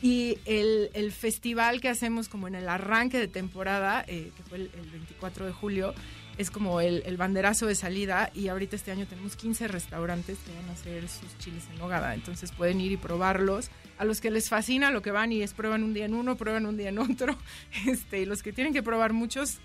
Y 0.02 0.38
el, 0.46 0.90
el 0.94 1.12
festival 1.12 1.82
que 1.82 1.90
hacemos 1.90 2.30
como 2.30 2.48
en 2.48 2.56
el 2.56 2.70
arranque 2.70 3.20
de 3.20 3.28
temporada, 3.28 4.06
eh, 4.08 4.32
que 4.38 4.44
fue 4.44 4.60
el, 4.60 4.72
el 4.74 4.90
24 4.90 5.46
de 5.46 5.52
julio, 5.52 5.94
es 6.40 6.50
como 6.50 6.82
el, 6.82 7.04
el 7.06 7.18
banderazo 7.18 7.68
de 7.68 7.76
salida 7.76 8.32
y 8.34 8.48
ahorita 8.48 8.76
este 8.76 8.92
año 8.92 9.06
tenemos 9.06 9.36
15 9.36 9.68
restaurantes 9.68 10.38
que 10.40 10.52
van 10.54 10.68
a 10.70 10.72
hacer 10.72 11.08
sus 11.08 11.38
chiles 11.38 11.66
en 11.72 11.78
nogada, 11.78 12.16
entonces 12.16 12.52
pueden 12.52 12.82
ir 12.82 12.92
y 12.94 12.98
probarlos. 12.98 13.70
A 14.00 14.06
los 14.06 14.22
que 14.22 14.32
les 14.32 14.50
fascina 14.50 14.90
lo 14.90 15.02
que 15.02 15.12
van 15.12 15.32
y 15.34 15.42
es 15.44 15.54
prueban 15.54 15.84
un 15.84 15.94
día 15.94 16.06
en 16.06 16.14
uno, 16.14 16.38
prueban 16.38 16.66
un 16.66 16.78
día 16.78 16.90
en 16.90 16.98
otro, 17.00 17.38
este, 17.86 18.22
y 18.22 18.26
los 18.26 18.42
que 18.42 18.54
tienen 18.54 18.74
que 18.74 18.82
probar 18.82 19.14
muchos 19.14 19.58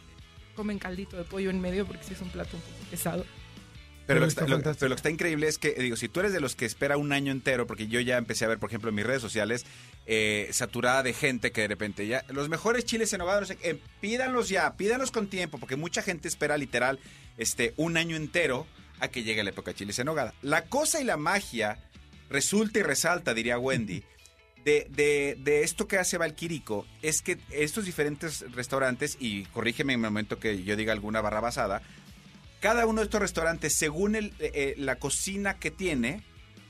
comen 0.57 0.79
caldito 0.79 1.17
de 1.17 1.25
pollo 1.25 1.51
en 1.51 1.61
medio 1.61 1.87
porque 1.87 2.05
sí 2.05 2.15
es 2.15 2.21
un 2.21 2.29
plato 2.31 2.57
un 2.57 2.63
poco 2.63 2.91
pesado. 2.91 3.25
Pero, 4.07 4.21
lo, 4.21 4.27
que 4.27 4.31
está 4.31 4.47
lo- 4.47 4.61
pero 4.61 4.75
lo 4.89 4.89
que 4.91 4.95
está 4.97 5.09
increíble 5.11 5.49
es 5.49 5.57
que, 5.57 5.71
digo, 5.75 5.97
si 5.97 6.09
tú 6.11 6.21
eres 6.21 6.33
de 6.35 6.41
los 6.41 6.55
que 6.57 6.67
espera 6.67 6.99
un 6.99 7.11
año 7.13 7.33
entero, 7.33 7.67
porque 7.67 7.87
yo 7.89 8.01
ya 8.01 8.19
empecé 8.19 8.45
a 8.45 8.49
ver, 8.49 8.59
por 8.59 8.69
ejemplo, 8.69 8.91
en 8.91 8.97
mis 8.97 9.07
redes 9.07 9.23
sociales, 9.23 9.65
eh, 10.07 10.49
saturada 10.53 11.03
de 11.03 11.13
gente 11.13 11.53
que 11.53 11.63
de 11.63 11.69
repente 11.69 12.07
ya, 12.07 12.25
los 12.29 12.49
mejores 12.49 12.85
chiles 12.85 13.13
en 13.13 13.21
nogada, 13.21 13.41
no 13.41 13.47
sé, 13.47 13.59
eh, 13.63 13.79
pídanlos 14.01 14.49
ya, 14.49 14.77
pídanlos 14.77 15.11
con 15.11 15.29
tiempo, 15.29 15.59
porque 15.59 15.77
mucha 15.77 16.03
gente 16.03 16.29
espera 16.29 16.57
literal 16.59 16.99
este, 17.39 17.75
un 17.77 17.97
año 17.97 18.17
entero 18.17 18.67
a 19.01 19.09
que 19.09 19.23
llegue 19.23 19.43
la 19.43 19.51
época 19.51 19.71
de 19.71 19.77
chiles 19.77 19.99
en 19.99 20.07
nogada. 20.07 20.35
La 20.43 20.67
cosa 20.67 21.01
y 21.01 21.05
la 21.05 21.17
magia 21.17 21.79
resulta 22.29 22.79
y 22.79 22.83
resalta, 22.83 23.35
diría 23.35 23.59
Wendy, 23.59 24.03
de, 24.65 24.87
de, 24.91 25.37
de 25.41 25.63
esto 25.63 25.87
que 25.87 25.99
hace 25.99 26.17
Valquirico 26.17 26.87
es 27.03 27.21
que 27.21 27.39
estos 27.51 27.85
diferentes 27.85 28.51
restaurantes, 28.53 29.17
y 29.21 29.45
corrígeme 29.47 29.93
en 29.93 30.01
el 30.01 30.11
momento 30.11 30.39
que 30.39 30.63
yo 30.63 30.77
diga 30.77 30.93
alguna 30.93 31.21
barra 31.21 31.41
basada, 31.41 31.83
cada 32.61 32.87
uno 32.87 33.01
de 33.01 33.05
estos 33.05 33.21
restaurantes, 33.21 33.77
según 33.77 34.17
el, 34.17 34.33
eh, 34.39 34.75
la 34.79 34.97
cocina 34.97 35.59
que 35.59 35.71
tiene, 35.71 36.23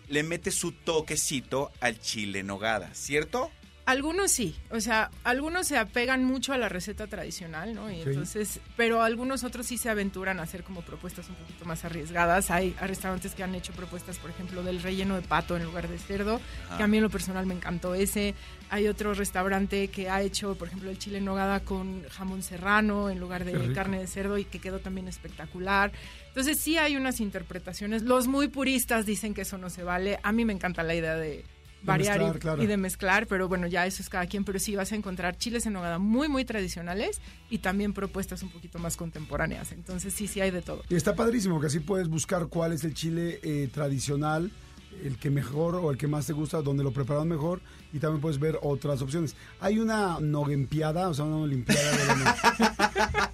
le 0.08 0.22
mete 0.22 0.50
su 0.50 0.72
toquecito 0.72 1.72
al 1.80 1.98
chile 2.00 2.40
en 2.40 2.46
nogada, 2.46 2.92
¿cierto? 2.94 3.50
Algunos 3.86 4.32
sí, 4.32 4.56
o 4.70 4.80
sea, 4.80 5.10
algunos 5.24 5.66
se 5.66 5.76
apegan 5.76 6.24
mucho 6.24 6.54
a 6.54 6.58
la 6.58 6.70
receta 6.70 7.06
tradicional, 7.06 7.74
¿no? 7.74 7.90
Y 7.90 7.96
Sí. 7.96 8.02
entonces, 8.06 8.60
pero 8.78 9.02
algunos 9.02 9.44
otros 9.44 9.66
sí 9.66 9.76
se 9.76 9.90
aventuran 9.90 10.40
a 10.40 10.44
hacer 10.44 10.62
como 10.64 10.80
propuestas 10.80 11.28
un 11.28 11.34
poquito 11.34 11.66
más 11.66 11.84
arriesgadas. 11.84 12.50
Hay, 12.50 12.70
restaurantes 12.80 13.34
que 13.34 13.42
han 13.42 13.54
hecho 13.54 13.74
propuestas, 13.74 14.16
por 14.18 14.30
ejemplo, 14.30 14.62
del 14.62 14.80
relleno 14.82 15.16
de 15.16 15.22
pato 15.22 15.54
en 15.56 15.64
lugar 15.64 15.88
de 15.88 15.98
cerdo, 15.98 16.40
Ajá. 16.68 16.78
que 16.78 16.82
a 16.82 16.86
mí 16.86 16.96
en 16.96 17.02
lo 17.02 17.10
personal 17.10 17.44
me 17.44 17.52
encantó 17.54 17.94
ese. 17.94 18.34
Hay 18.70 18.88
otro 18.88 19.12
restaurante 19.12 19.88
que 19.88 20.08
ha 20.08 20.22
hecho, 20.22 20.54
por 20.56 20.68
ejemplo, 20.68 20.88
el 20.90 20.98
chile 20.98 21.18
en 21.18 21.26
nogada 21.26 21.60
con 21.60 22.04
jamón 22.08 22.42
serrano 22.42 23.10
en 23.10 23.20
lugar 23.20 23.44
de 23.44 23.70
carne 23.74 23.98
de 24.00 24.06
cerdo 24.06 24.38
y 24.38 24.46
que 24.46 24.60
quedó 24.60 24.78
también 24.78 25.08
espectacular. 25.08 25.92
Entonces 26.28 26.58
sí 26.58 26.78
hay 26.78 26.96
unas 26.96 27.20
interpretaciones. 27.20 28.02
Los 28.02 28.28
muy 28.28 28.48
puristas 28.48 29.04
dicen 29.04 29.34
que 29.34 29.42
eso 29.42 29.58
no 29.58 29.68
se 29.68 29.84
vale. 29.84 30.18
A 30.22 30.32
mí 30.32 30.46
me 30.46 30.54
encanta 30.54 30.82
la 30.82 30.94
idea 30.94 31.16
de 31.16 31.44
variar 31.84 32.18
mezclar, 32.18 32.36
y, 32.36 32.38
claro. 32.40 32.62
y 32.62 32.66
de 32.66 32.76
mezclar, 32.76 33.26
pero 33.26 33.48
bueno, 33.48 33.66
ya 33.66 33.86
eso 33.86 34.02
es 34.02 34.08
cada 34.08 34.26
quien, 34.26 34.44
pero 34.44 34.58
sí 34.58 34.74
vas 34.74 34.92
a 34.92 34.96
encontrar 34.96 35.36
chiles 35.36 35.66
en 35.66 35.74
nogada 35.74 35.98
muy, 35.98 36.28
muy 36.28 36.44
tradicionales 36.44 37.20
y 37.50 37.58
también 37.58 37.92
propuestas 37.92 38.42
un 38.42 38.50
poquito 38.50 38.78
más 38.78 38.96
contemporáneas. 38.96 39.72
Entonces 39.72 40.12
sí, 40.14 40.26
sí 40.26 40.40
hay 40.40 40.50
de 40.50 40.62
todo. 40.62 40.82
Y 40.88 40.94
está 40.94 41.14
padrísimo 41.14 41.60
que 41.60 41.66
así 41.66 41.80
puedes 41.80 42.08
buscar 42.08 42.46
cuál 42.46 42.72
es 42.72 42.84
el 42.84 42.94
chile 42.94 43.40
eh, 43.42 43.68
tradicional, 43.72 44.50
el 45.02 45.18
que 45.18 45.30
mejor 45.30 45.74
o 45.76 45.90
el 45.90 45.98
que 45.98 46.06
más 46.06 46.26
te 46.26 46.32
gusta, 46.32 46.62
donde 46.62 46.84
lo 46.84 46.92
preparan 46.92 47.28
mejor 47.28 47.60
y 47.92 47.98
también 47.98 48.20
puedes 48.20 48.38
ver 48.38 48.58
otras 48.62 49.02
opciones. 49.02 49.36
Hay 49.60 49.78
una 49.78 50.18
noguempiada, 50.20 51.08
o 51.08 51.14
sea, 51.14 51.24
una 51.24 51.38
olimpiada 51.38 51.90
de 51.90 52.24
la 52.24 53.30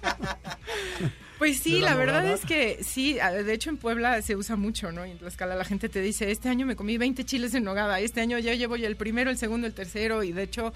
Pues 1.41 1.57
sí, 1.57 1.79
la 1.79 1.89
la, 1.89 1.95
verdad 1.95 2.27
es 2.27 2.45
que 2.45 2.83
sí, 2.83 3.13
de 3.15 3.51
hecho 3.51 3.71
en 3.71 3.77
Puebla 3.77 4.21
se 4.21 4.35
usa 4.35 4.57
mucho, 4.57 4.91
¿no? 4.91 5.07
Y 5.07 5.09
en 5.09 5.17
Tlaxcala 5.17 5.55
la 5.55 5.65
gente 5.65 5.89
te 5.89 5.99
dice, 5.99 6.29
este 6.29 6.49
año 6.49 6.67
me 6.67 6.75
comí 6.75 6.99
20 6.99 7.25
chiles 7.25 7.55
en 7.55 7.63
nogada, 7.63 7.99
este 7.99 8.21
año 8.21 8.37
ya 8.37 8.53
llevo 8.53 8.75
ya 8.75 8.87
el 8.87 8.95
primero, 8.95 9.31
el 9.31 9.39
segundo, 9.39 9.65
el 9.65 9.73
tercero, 9.73 10.21
y 10.21 10.33
de 10.33 10.43
hecho, 10.43 10.71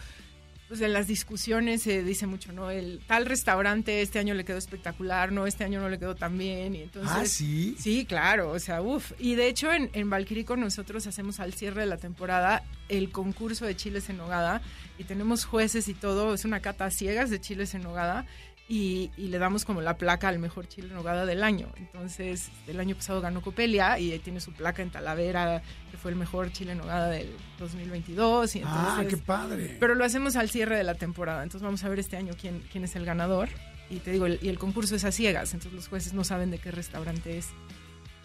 pues 0.67 0.82
en 0.82 0.91
las 0.91 1.06
discusiones 1.06 1.84
se 1.84 2.01
dice 2.01 2.25
mucho, 2.25 2.51
¿no? 2.51 2.71
El 2.71 2.99
tal 3.06 3.28
restaurante 3.28 4.01
este 4.01 4.17
año 4.17 4.34
le 4.34 4.43
quedó 4.43 4.58
espectacular, 4.58 5.32
no, 5.32 5.45
este 5.45 5.65
año 5.65 5.80
no 5.80 5.88
le 5.88 5.99
quedó 5.99 6.15
tan 6.15 6.36
bien, 6.36 6.73
y 6.73 6.82
entonces... 6.82 7.15
Ah, 7.15 7.28
sí. 7.28 7.75
Sí, 7.78 8.04
claro, 8.06 8.49
o 8.49 8.58
sea, 8.58 8.82
uff. 8.82 9.12
Y 9.19 9.36
de 9.36 9.47
hecho 9.47 9.71
en, 9.71 9.91
en 9.93 10.10
Valquirico 10.10 10.58
nosotros 10.58 11.06
hacemos 11.06 11.39
al 11.39 11.54
cierre 11.54 11.82
de 11.82 11.88
la 11.88 11.97
temporada 11.97 12.63
el 12.89 13.12
concurso 13.12 13.67
de 13.67 13.75
chiles 13.75 14.10
en 14.10 14.17
nogada 14.17 14.63
y 14.97 15.04
tenemos 15.04 15.45
jueces 15.45 15.88
y 15.89 15.93
todo, 15.93 16.34
es 16.34 16.43
una 16.43 16.60
cata 16.60 16.86
a 16.86 16.91
ciegas 16.91 17.30
de 17.30 17.39
chiles 17.39 17.75
en 17.75 17.84
nogada 17.84 18.25
y, 18.67 19.12
y 19.15 19.28
le 19.28 19.38
damos 19.38 19.63
como 19.63 19.82
la 19.82 19.97
placa 19.97 20.28
al 20.28 20.39
mejor 20.39 20.67
chile 20.67 20.88
en 20.88 20.95
nogada 20.95 21.25
del 21.25 21.43
año. 21.43 21.67
Entonces, 21.78 22.49
el 22.67 22.80
año 22.80 22.95
pasado 22.95 23.21
ganó 23.21 23.41
Copelia 23.41 23.99
y 23.99 24.17
tiene 24.19 24.39
su 24.41 24.54
placa 24.54 24.82
en 24.82 24.89
Talavera, 24.89 25.62
que 25.91 25.97
fue 25.97 26.10
el 26.12 26.17
mejor 26.17 26.51
chile 26.51 26.71
en 26.71 26.80
nogada 26.80 27.10
del 27.10 27.30
2022. 27.60 28.56
Y 28.56 28.60
entonces, 28.60 28.84
Ah, 28.88 29.04
qué 29.08 29.17
padre. 29.17 29.78
pero 29.80 29.93
lo 29.95 30.04
hacemos 30.04 30.36
al 30.36 30.49
cierre 30.49 30.78
de 30.78 30.84
la 30.84 30.95
temporada. 30.95 31.43
Entonces 31.43 31.63
vamos 31.63 31.84
a 31.84 31.89
ver 31.89 31.99
este 31.99 32.17
año 32.17 32.34
quién, 32.39 32.63
quién 32.71 32.84
es 32.84 32.95
el 32.95 33.06
ganador. 33.06 33.49
Y 33.89 33.97
te 33.99 34.12
digo, 34.12 34.25
el- 34.25 34.39
y 34.41 34.49
el 34.49 34.58
concurso 34.58 34.95
es 34.95 35.04
a 35.06 35.12
ciegas, 35.12 35.54
entonces 35.54 35.73
los 35.73 35.88
jueces 35.88 36.13
no 36.13 36.23
saben 36.23 36.49
de 36.49 36.58
qué 36.58 36.71
restaurante 36.71 37.38
es. 37.38 37.49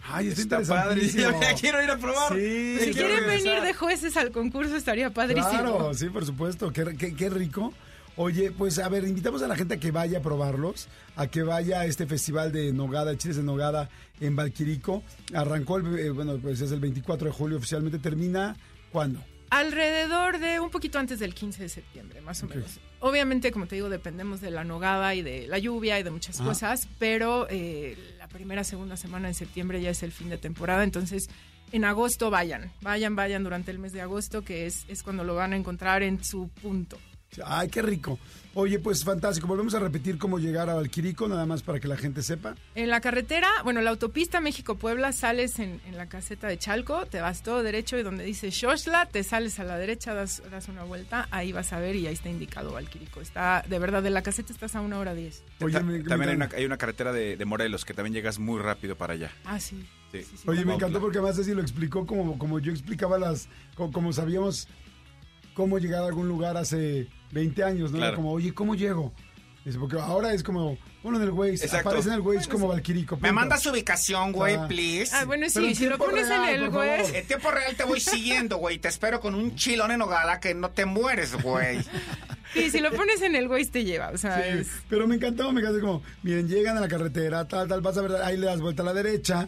Ay, 0.03 0.29
está, 0.29 0.59
Está 0.59 0.73
padre, 0.83 1.07
ya 1.07 1.53
quiero 1.53 1.83
ir 1.83 1.91
a 1.91 1.97
probar. 1.99 2.33
Sí, 2.33 2.77
Si 2.79 2.91
quieren 2.93 3.17
regresar. 3.19 3.43
venir 3.43 3.61
de 3.61 3.73
jueces 3.75 4.17
al 4.17 4.31
concurso 4.31 4.75
estaría 4.75 5.11
padrísimo. 5.11 5.47
Claro, 5.51 5.93
sí, 5.93 6.09
por 6.09 6.25
supuesto. 6.25 6.73
Qué, 6.73 6.95
qué- 6.97 7.15
qué 7.15 7.29
rico. 7.29 7.71
Oye, 8.23 8.51
pues 8.51 8.77
a 8.77 8.87
ver, 8.87 9.03
invitamos 9.03 9.41
a 9.41 9.47
la 9.47 9.55
gente 9.55 9.73
a 9.73 9.79
que 9.79 9.89
vaya 9.89 10.19
a 10.19 10.21
probarlos, 10.21 10.87
a 11.15 11.25
que 11.25 11.41
vaya 11.41 11.79
a 11.79 11.85
este 11.87 12.05
festival 12.05 12.51
de 12.51 12.71
Nogada, 12.71 13.17
Chiles 13.17 13.37
de 13.37 13.41
Nogada 13.41 13.89
en 14.19 14.35
Valquirico. 14.35 15.01
Arrancó, 15.33 15.77
el, 15.77 15.97
eh, 15.97 16.11
bueno, 16.11 16.37
pues 16.37 16.61
es 16.61 16.71
el 16.71 16.79
24 16.79 17.29
de 17.29 17.33
julio 17.33 17.57
oficialmente. 17.57 17.97
¿Termina 17.97 18.55
cuándo? 18.91 19.23
Alrededor 19.49 20.37
de 20.37 20.59
un 20.59 20.69
poquito 20.69 20.99
antes 20.99 21.17
del 21.17 21.33
15 21.33 21.63
de 21.63 21.69
septiembre, 21.69 22.21
más 22.21 22.43
o 22.43 22.45
menos. 22.45 22.79
Obviamente, 22.99 23.51
como 23.51 23.65
te 23.65 23.73
digo, 23.73 23.89
dependemos 23.89 24.39
de 24.39 24.51
la 24.51 24.63
nogada 24.63 25.15
y 25.15 25.23
de 25.23 25.47
la 25.47 25.57
lluvia 25.57 25.99
y 25.99 26.03
de 26.03 26.11
muchas 26.11 26.39
cosas, 26.39 26.87
pero 26.99 27.47
eh, 27.49 27.97
la 28.19 28.27
primera, 28.27 28.63
segunda 28.63 28.97
semana 28.97 29.29
de 29.29 29.33
septiembre 29.33 29.81
ya 29.81 29.89
es 29.89 30.03
el 30.03 30.11
fin 30.11 30.29
de 30.29 30.37
temporada, 30.37 30.83
entonces 30.83 31.27
en 31.71 31.85
agosto 31.85 32.29
vayan, 32.29 32.71
vayan, 32.81 33.15
vayan 33.15 33.43
durante 33.43 33.71
el 33.71 33.79
mes 33.79 33.93
de 33.93 34.01
agosto, 34.01 34.43
que 34.43 34.67
es, 34.67 34.85
es 34.87 35.01
cuando 35.01 35.23
lo 35.23 35.33
van 35.33 35.53
a 35.53 35.55
encontrar 35.55 36.03
en 36.03 36.23
su 36.23 36.49
punto. 36.49 36.99
Ay, 37.45 37.69
qué 37.69 37.81
rico. 37.81 38.19
Oye, 38.53 38.79
pues 38.79 39.05
fantástico. 39.05 39.47
Volvemos 39.47 39.73
a 39.73 39.79
repetir 39.79 40.17
cómo 40.17 40.37
llegar 40.37 40.69
a 40.69 40.73
Valquirico, 40.73 41.29
nada 41.29 41.45
más 41.45 41.63
para 41.63 41.79
que 41.79 41.87
la 41.87 41.95
gente 41.95 42.21
sepa. 42.21 42.55
En 42.75 42.89
la 42.89 42.99
carretera, 42.99 43.47
bueno, 43.63 43.79
la 43.79 43.91
autopista 43.91 44.41
México-Puebla, 44.41 45.13
sales 45.13 45.57
en, 45.59 45.79
en 45.87 45.95
la 45.95 46.09
caseta 46.09 46.47
de 46.47 46.57
Chalco, 46.57 47.05
te 47.05 47.21
vas 47.21 47.43
todo 47.43 47.63
derecho 47.63 47.97
y 47.97 48.03
donde 48.03 48.25
dice 48.25 48.51
Xochla, 48.51 49.05
te 49.05 49.23
sales 49.23 49.57
a 49.61 49.63
la 49.63 49.77
derecha, 49.77 50.13
das, 50.13 50.43
das 50.51 50.67
una 50.67 50.83
vuelta, 50.83 51.29
ahí 51.31 51.53
vas 51.53 51.71
a 51.71 51.79
ver 51.79 51.95
y 51.95 52.07
ahí 52.07 52.13
está 52.13 52.27
indicado 52.27 52.73
Valquirico. 52.73 53.21
Está, 53.21 53.63
de 53.69 53.79
verdad, 53.79 54.03
de 54.03 54.09
la 54.09 54.21
caseta 54.21 54.51
estás 54.51 54.75
a 54.75 54.81
una 54.81 54.99
hora 54.99 55.13
diez. 55.13 55.43
Oye, 55.61 55.75
Ta- 55.75 55.83
me- 55.83 55.99
me 55.99 56.03
también 56.03 56.29
hay 56.31 56.35
una, 56.35 56.45
encanta. 56.45 56.57
hay 56.57 56.65
una 56.65 56.77
carretera 56.77 57.13
de, 57.13 57.37
de 57.37 57.45
Morelos 57.45 57.85
que 57.85 57.93
también 57.93 58.13
llegas 58.13 58.37
muy 58.39 58.59
rápido 58.59 58.97
para 58.97 59.13
allá. 59.13 59.31
Ah, 59.45 59.61
sí. 59.61 59.81
Sí. 60.11 60.23
Sí, 60.23 60.35
sí, 60.35 60.43
Oye, 60.49 60.65
me 60.65 60.73
encantó 60.73 60.99
porque 60.99 61.19
además 61.19 61.37
Ceci 61.37 61.53
lo 61.53 61.61
explicó 61.61 62.05
como, 62.05 62.37
como 62.37 62.59
yo 62.59 62.73
explicaba 62.73 63.17
las, 63.17 63.47
como, 63.75 63.93
como 63.93 64.11
sabíamos 64.11 64.67
cómo 65.53 65.79
llegar 65.79 66.03
a 66.03 66.07
algún 66.07 66.27
lugar 66.27 66.57
hace 66.57 67.07
20 67.31 67.63
años, 67.63 67.91
¿no? 67.91 67.97
Era 67.99 68.15
como, 68.15 68.31
oye, 68.31 68.53
¿cómo 68.53 68.75
llego? 68.75 69.13
Dice, 69.63 69.77
porque 69.77 69.99
ahora 69.99 70.33
es 70.33 70.41
como, 70.41 70.75
bueno, 71.03 71.19
en 71.19 71.23
el 71.25 71.29
Waze, 71.29 71.65
Exacto. 71.65 71.89
aparece 71.89 72.09
en 72.09 72.15
el 72.15 72.21
Waze 72.21 72.49
como 72.49 72.67
Valquirico. 72.67 73.17
Me 73.17 73.31
mandas 73.31 73.61
su 73.61 73.69
ubicación, 73.69 74.31
güey, 74.31 74.55
Ah. 74.55 74.67
please. 74.67 75.15
Ah, 75.15 75.25
bueno, 75.25 75.47
sí, 75.51 75.63
en 75.63 75.75
si 75.75 75.85
lo 75.85 75.99
pones 75.99 76.27
real, 76.27 76.49
en 76.49 76.63
el 76.63 76.69
güey. 76.71 76.97
favor. 76.99 77.15
En 77.15 77.27
tiempo 77.27 77.51
real 77.51 77.75
te 77.75 77.83
voy 77.83 77.99
siguiendo, 77.99 78.57
güey. 78.57 78.79
Te 78.79 78.87
espero 78.87 79.19
con 79.19 79.35
un 79.35 79.55
chilón 79.55 79.91
en 79.91 79.99
nogada 79.99 80.39
que 80.39 80.55
no 80.55 80.71
te 80.71 80.85
mueres, 80.85 81.35
güey. 81.43 81.79
Sí, 82.53 82.69
si 82.69 82.81
lo 82.81 82.91
pones 82.91 83.21
en 83.21 83.33
el 83.37 83.47
güey 83.47 83.63
te 83.65 83.85
lleva, 83.85 84.09
o 84.09 84.17
sea, 84.17 84.35
Sí, 84.43 84.49
es... 84.59 84.67
pero 84.89 85.07
me 85.07 85.15
encantó, 85.15 85.53
me 85.53 85.61
encantó 85.61 85.79
como, 85.79 86.03
miren, 86.21 86.49
llegan 86.49 86.75
a 86.75 86.81
la 86.81 86.89
carretera, 86.89 87.47
tal, 87.47 87.65
tal, 87.69 87.79
vas 87.79 87.97
a 87.97 88.01
ver, 88.01 88.21
ahí 88.23 88.35
le 88.35 88.45
das 88.47 88.59
vuelta 88.59 88.81
a 88.81 88.85
la 88.87 88.93
derecha. 88.93 89.47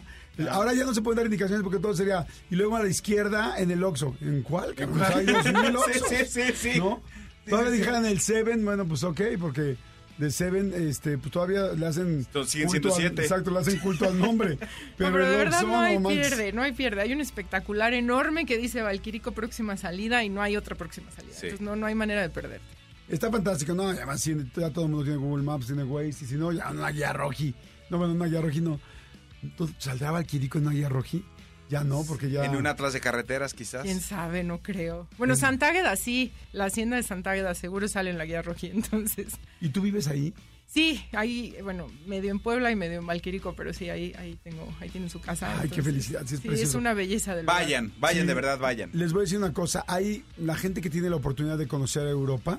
Ahora 0.50 0.72
ya 0.72 0.84
no 0.84 0.94
se 0.94 1.02
pueden 1.02 1.16
dar 1.18 1.26
indicaciones 1.26 1.62
porque 1.62 1.80
todo 1.80 1.92
sería, 1.92 2.26
y 2.50 2.54
luego 2.56 2.76
a 2.76 2.82
la 2.82 2.88
izquierda 2.88 3.56
en 3.58 3.70
el 3.70 3.84
Oxxo. 3.84 4.16
¿En 4.22 4.40
cuál? 4.42 4.74
cabrón? 4.74 5.02
O 5.02 5.06
sea, 5.06 5.16
hay 5.18 5.26
dos 5.26 5.44
mil 5.44 5.76
Oxxos, 5.76 6.08
Sí, 6.08 6.16
sí, 6.26 6.40
sí, 6.54 6.72
sí. 6.72 6.78
¿No? 6.78 7.02
Todavía 7.48 7.70
dijeran 7.72 8.04
el 8.06 8.20
Seven, 8.20 8.64
bueno, 8.64 8.86
pues 8.86 9.02
ok, 9.04 9.20
porque 9.40 9.76
de 10.18 10.30
Seven, 10.30 10.72
este, 10.74 11.18
pues 11.18 11.32
todavía 11.32 11.72
le 11.72 11.86
hacen 11.86 12.24
siguen 12.46 12.68
culto 12.68 12.70
siendo 12.70 12.88
al- 12.94 13.00
siete. 13.00 13.22
exacto, 13.22 13.50
le 13.50 13.58
hacen 13.58 13.78
culto 13.80 14.06
al 14.06 14.18
nombre. 14.18 14.56
Pero, 14.96 15.10
No, 15.10 15.16
pero 15.16 15.26
de 15.26 15.32
el 15.32 15.38
verdad 15.38 15.62
no 15.62 15.80
hay 15.80 15.98
pierde, 15.98 16.52
no 16.52 16.62
hay 16.62 16.72
pierde. 16.72 17.00
Hay 17.02 17.12
un 17.12 17.20
espectacular 17.20 17.92
enorme 17.94 18.46
que 18.46 18.56
dice 18.56 18.80
Valquirico 18.82 19.32
próxima 19.32 19.76
salida 19.76 20.22
y 20.24 20.28
no 20.28 20.40
hay 20.40 20.56
otra 20.56 20.76
próxima 20.76 21.10
salida. 21.10 21.32
Sí. 21.34 21.46
Entonces 21.46 21.60
no, 21.66 21.74
no 21.76 21.86
hay 21.86 21.94
manera 21.96 22.22
de 22.22 22.30
perder. 22.30 22.60
Está 23.08 23.30
fantástico, 23.30 23.74
¿no? 23.74 23.88
Además, 23.88 24.20
sí, 24.20 24.34
ya 24.56 24.70
todo 24.70 24.86
el 24.86 24.90
mundo 24.92 25.04
tiene 25.04 25.18
Google 25.18 25.42
Maps, 25.44 25.66
tiene 25.66 25.82
Waze, 25.84 26.08
y 26.24 26.28
si 26.28 26.34
no, 26.36 26.52
ya 26.52 26.70
una 26.70 26.88
guía 26.90 27.12
roji. 27.12 27.54
No, 27.90 27.98
bueno, 27.98 28.14
una 28.14 28.26
guía 28.26 28.40
roji 28.40 28.60
no. 28.62 28.80
Entonces, 29.42 29.76
¿Saldrá 29.78 30.10
Valquirico 30.12 30.56
en 30.58 30.66
una 30.68 30.74
guía 30.74 30.88
roji? 30.88 31.22
Ya 31.70 31.82
no, 31.82 32.04
porque 32.04 32.30
ya... 32.30 32.44
En 32.44 32.56
un 32.56 32.66
atlas 32.66 32.92
de 32.92 33.00
carreteras, 33.00 33.54
quizás. 33.54 33.82
Quién 33.82 34.00
sabe, 34.00 34.44
no 34.44 34.58
creo. 34.62 35.08
Bueno, 35.18 35.34
Santágueda 35.36 35.96
sí, 35.96 36.32
la 36.52 36.66
hacienda 36.66 36.96
de 36.96 37.02
Santágueda 37.02 37.54
seguro 37.54 37.88
sale 37.88 38.10
en 38.10 38.18
la 38.18 38.26
guía 38.26 38.42
roji, 38.42 38.66
entonces. 38.74 39.34
¿Y 39.60 39.70
tú 39.70 39.80
vives 39.80 40.06
ahí? 40.08 40.34
Sí, 40.66 41.04
ahí, 41.12 41.54
bueno, 41.62 41.86
medio 42.06 42.30
en 42.32 42.40
Puebla 42.40 42.70
y 42.70 42.76
medio 42.76 42.98
en 42.98 43.06
Valquirico, 43.06 43.54
pero 43.54 43.72
sí, 43.72 43.90
ahí, 43.90 44.12
ahí 44.18 44.36
tengo, 44.42 44.66
ahí 44.80 44.88
tienen 44.90 45.08
su 45.08 45.20
casa. 45.20 45.60
Ay, 45.60 45.68
qué 45.68 45.82
felicidad, 45.82 46.22
sí, 46.26 46.34
es 46.34 46.40
sí, 46.40 46.48
precioso. 46.48 46.70
es 46.70 46.74
una 46.74 46.94
belleza 46.94 47.34
del 47.36 47.44
lugar. 47.46 47.62
Vayan, 47.62 47.92
vayan, 47.98 48.22
Sí. 48.22 48.26
de 48.26 48.34
verdad, 48.34 48.58
vayan. 48.58 48.90
Les 48.92 49.12
voy 49.12 49.20
a 49.20 49.22
decir 49.24 49.38
una 49.38 49.52
cosa. 49.52 49.84
Hay 49.86 50.24
la 50.36 50.56
gente 50.56 50.80
que 50.80 50.90
tiene 50.90 51.08
la 51.10 51.16
oportunidad 51.16 51.58
de 51.58 51.68
conocer 51.68 52.06
a 52.06 52.10
Europa, 52.10 52.58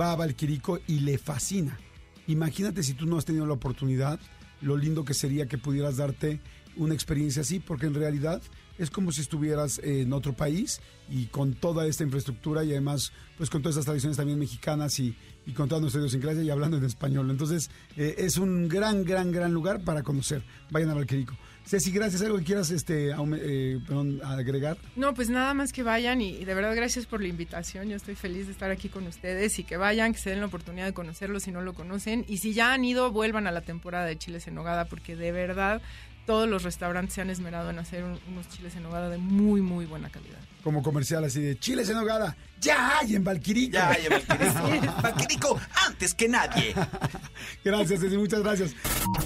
va 0.00 0.12
a 0.12 0.16
Valquirico 0.16 0.80
y 0.86 1.00
le 1.00 1.18
fascina. 1.18 1.78
Imagínate 2.26 2.82
si 2.82 2.94
tú 2.94 3.06
no 3.06 3.18
has 3.18 3.24
tenido 3.26 3.44
la 3.44 3.52
oportunidad, 3.52 4.18
lo 4.62 4.76
lindo 4.76 5.04
que 5.04 5.12
sería 5.12 5.46
que 5.46 5.58
pudieras 5.58 5.96
darte 5.98 6.40
una 6.76 6.94
experiencia 6.94 7.42
así, 7.42 7.60
porque 7.60 7.86
en 7.86 7.94
realidad 7.94 8.42
es 8.78 8.90
como 8.90 9.12
si 9.12 9.20
estuvieras 9.20 9.80
en 9.82 10.12
otro 10.12 10.32
país 10.32 10.80
y 11.10 11.26
con 11.26 11.54
toda 11.54 11.86
esta 11.86 12.04
infraestructura 12.04 12.64
y 12.64 12.70
además 12.70 13.12
pues 13.36 13.50
con 13.50 13.60
todas 13.62 13.74
estas 13.74 13.86
tradiciones 13.86 14.16
también 14.16 14.38
mexicanas 14.38 14.98
y, 14.98 15.14
y 15.46 15.52
con 15.52 15.68
toda 15.68 15.80
nuestra 15.80 16.00
idiosincrasia 16.00 16.42
y 16.42 16.50
hablando 16.50 16.76
en 16.76 16.84
español. 16.84 17.30
Entonces 17.30 17.70
eh, 17.96 18.14
es 18.18 18.38
un 18.38 18.68
gran, 18.68 19.04
gran, 19.04 19.30
gran 19.30 19.52
lugar 19.52 19.82
para 19.82 20.02
conocer. 20.02 20.42
Vayan 20.70 20.90
a 20.90 20.94
Valquirico. 20.94 21.36
Ceci, 21.64 21.92
gracias. 21.92 22.22
¿Algo 22.22 22.38
que 22.38 22.44
quieras 22.44 22.70
este, 22.70 23.10
eh, 23.10 23.80
agregar? 24.24 24.78
No, 24.96 25.14
pues 25.14 25.30
nada 25.30 25.54
más 25.54 25.72
que 25.72 25.84
vayan 25.84 26.20
y, 26.20 26.30
y 26.30 26.44
de 26.44 26.54
verdad 26.54 26.74
gracias 26.74 27.06
por 27.06 27.20
la 27.20 27.28
invitación. 27.28 27.88
Yo 27.88 27.96
estoy 27.96 28.16
feliz 28.16 28.46
de 28.46 28.52
estar 28.52 28.70
aquí 28.70 28.88
con 28.88 29.06
ustedes 29.06 29.58
y 29.58 29.64
que 29.64 29.76
vayan, 29.76 30.12
que 30.12 30.18
se 30.18 30.30
den 30.30 30.40
la 30.40 30.46
oportunidad 30.46 30.86
de 30.86 30.92
conocerlo 30.92 31.38
si 31.38 31.52
no 31.52 31.62
lo 31.62 31.74
conocen. 31.74 32.24
Y 32.26 32.38
si 32.38 32.52
ya 32.52 32.72
han 32.72 32.84
ido, 32.84 33.12
vuelvan 33.12 33.46
a 33.46 33.52
la 33.52 33.60
temporada 33.60 34.06
de 34.06 34.18
chiles 34.18 34.48
en 34.48 34.54
nogada 34.54 34.86
porque 34.86 35.14
de 35.14 35.30
verdad 35.30 35.82
todos 36.26 36.48
los 36.48 36.62
restaurantes 36.62 37.14
se 37.14 37.20
han 37.20 37.30
esmerado 37.30 37.70
en 37.70 37.78
hacer 37.78 38.04
un- 38.04 38.20
unos 38.28 38.48
chiles 38.48 38.74
en 38.76 38.82
nogada 38.84 39.08
de 39.08 39.18
muy, 39.18 39.60
muy 39.60 39.86
buena 39.86 40.08
calidad. 40.10 40.38
como 40.62 40.82
comercial 40.82 41.24
así 41.24 41.40
de 41.40 41.58
chiles 41.58 41.88
en 41.90 41.96
hogada. 41.96 42.36
Ya 42.60 42.98
hay 43.00 43.16
en 43.16 43.24
Valquirico. 43.24 43.72
Ya, 43.72 43.98
ya, 43.98 44.10
Valquirico. 44.10 44.92
Valquirico, 45.02 45.60
antes 45.86 46.14
que 46.14 46.28
nadie. 46.28 46.72
Gracias, 47.64 48.00
Ceci, 48.00 48.16
muchas 48.16 48.40
gracias. 48.42 48.74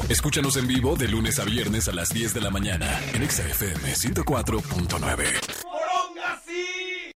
Escúchanos 0.08 0.56
en 0.56 0.66
vivo 0.66 0.96
de 0.96 1.08
lunes 1.08 1.38
a 1.38 1.44
viernes 1.44 1.88
a 1.88 1.92
las 1.92 2.08
10 2.08 2.32
de 2.32 2.40
la 2.40 2.48
mañana 2.50 2.98
en 3.12 3.22
Exa 3.22 3.46
FM 3.46 3.92
104.9. 3.94 6.85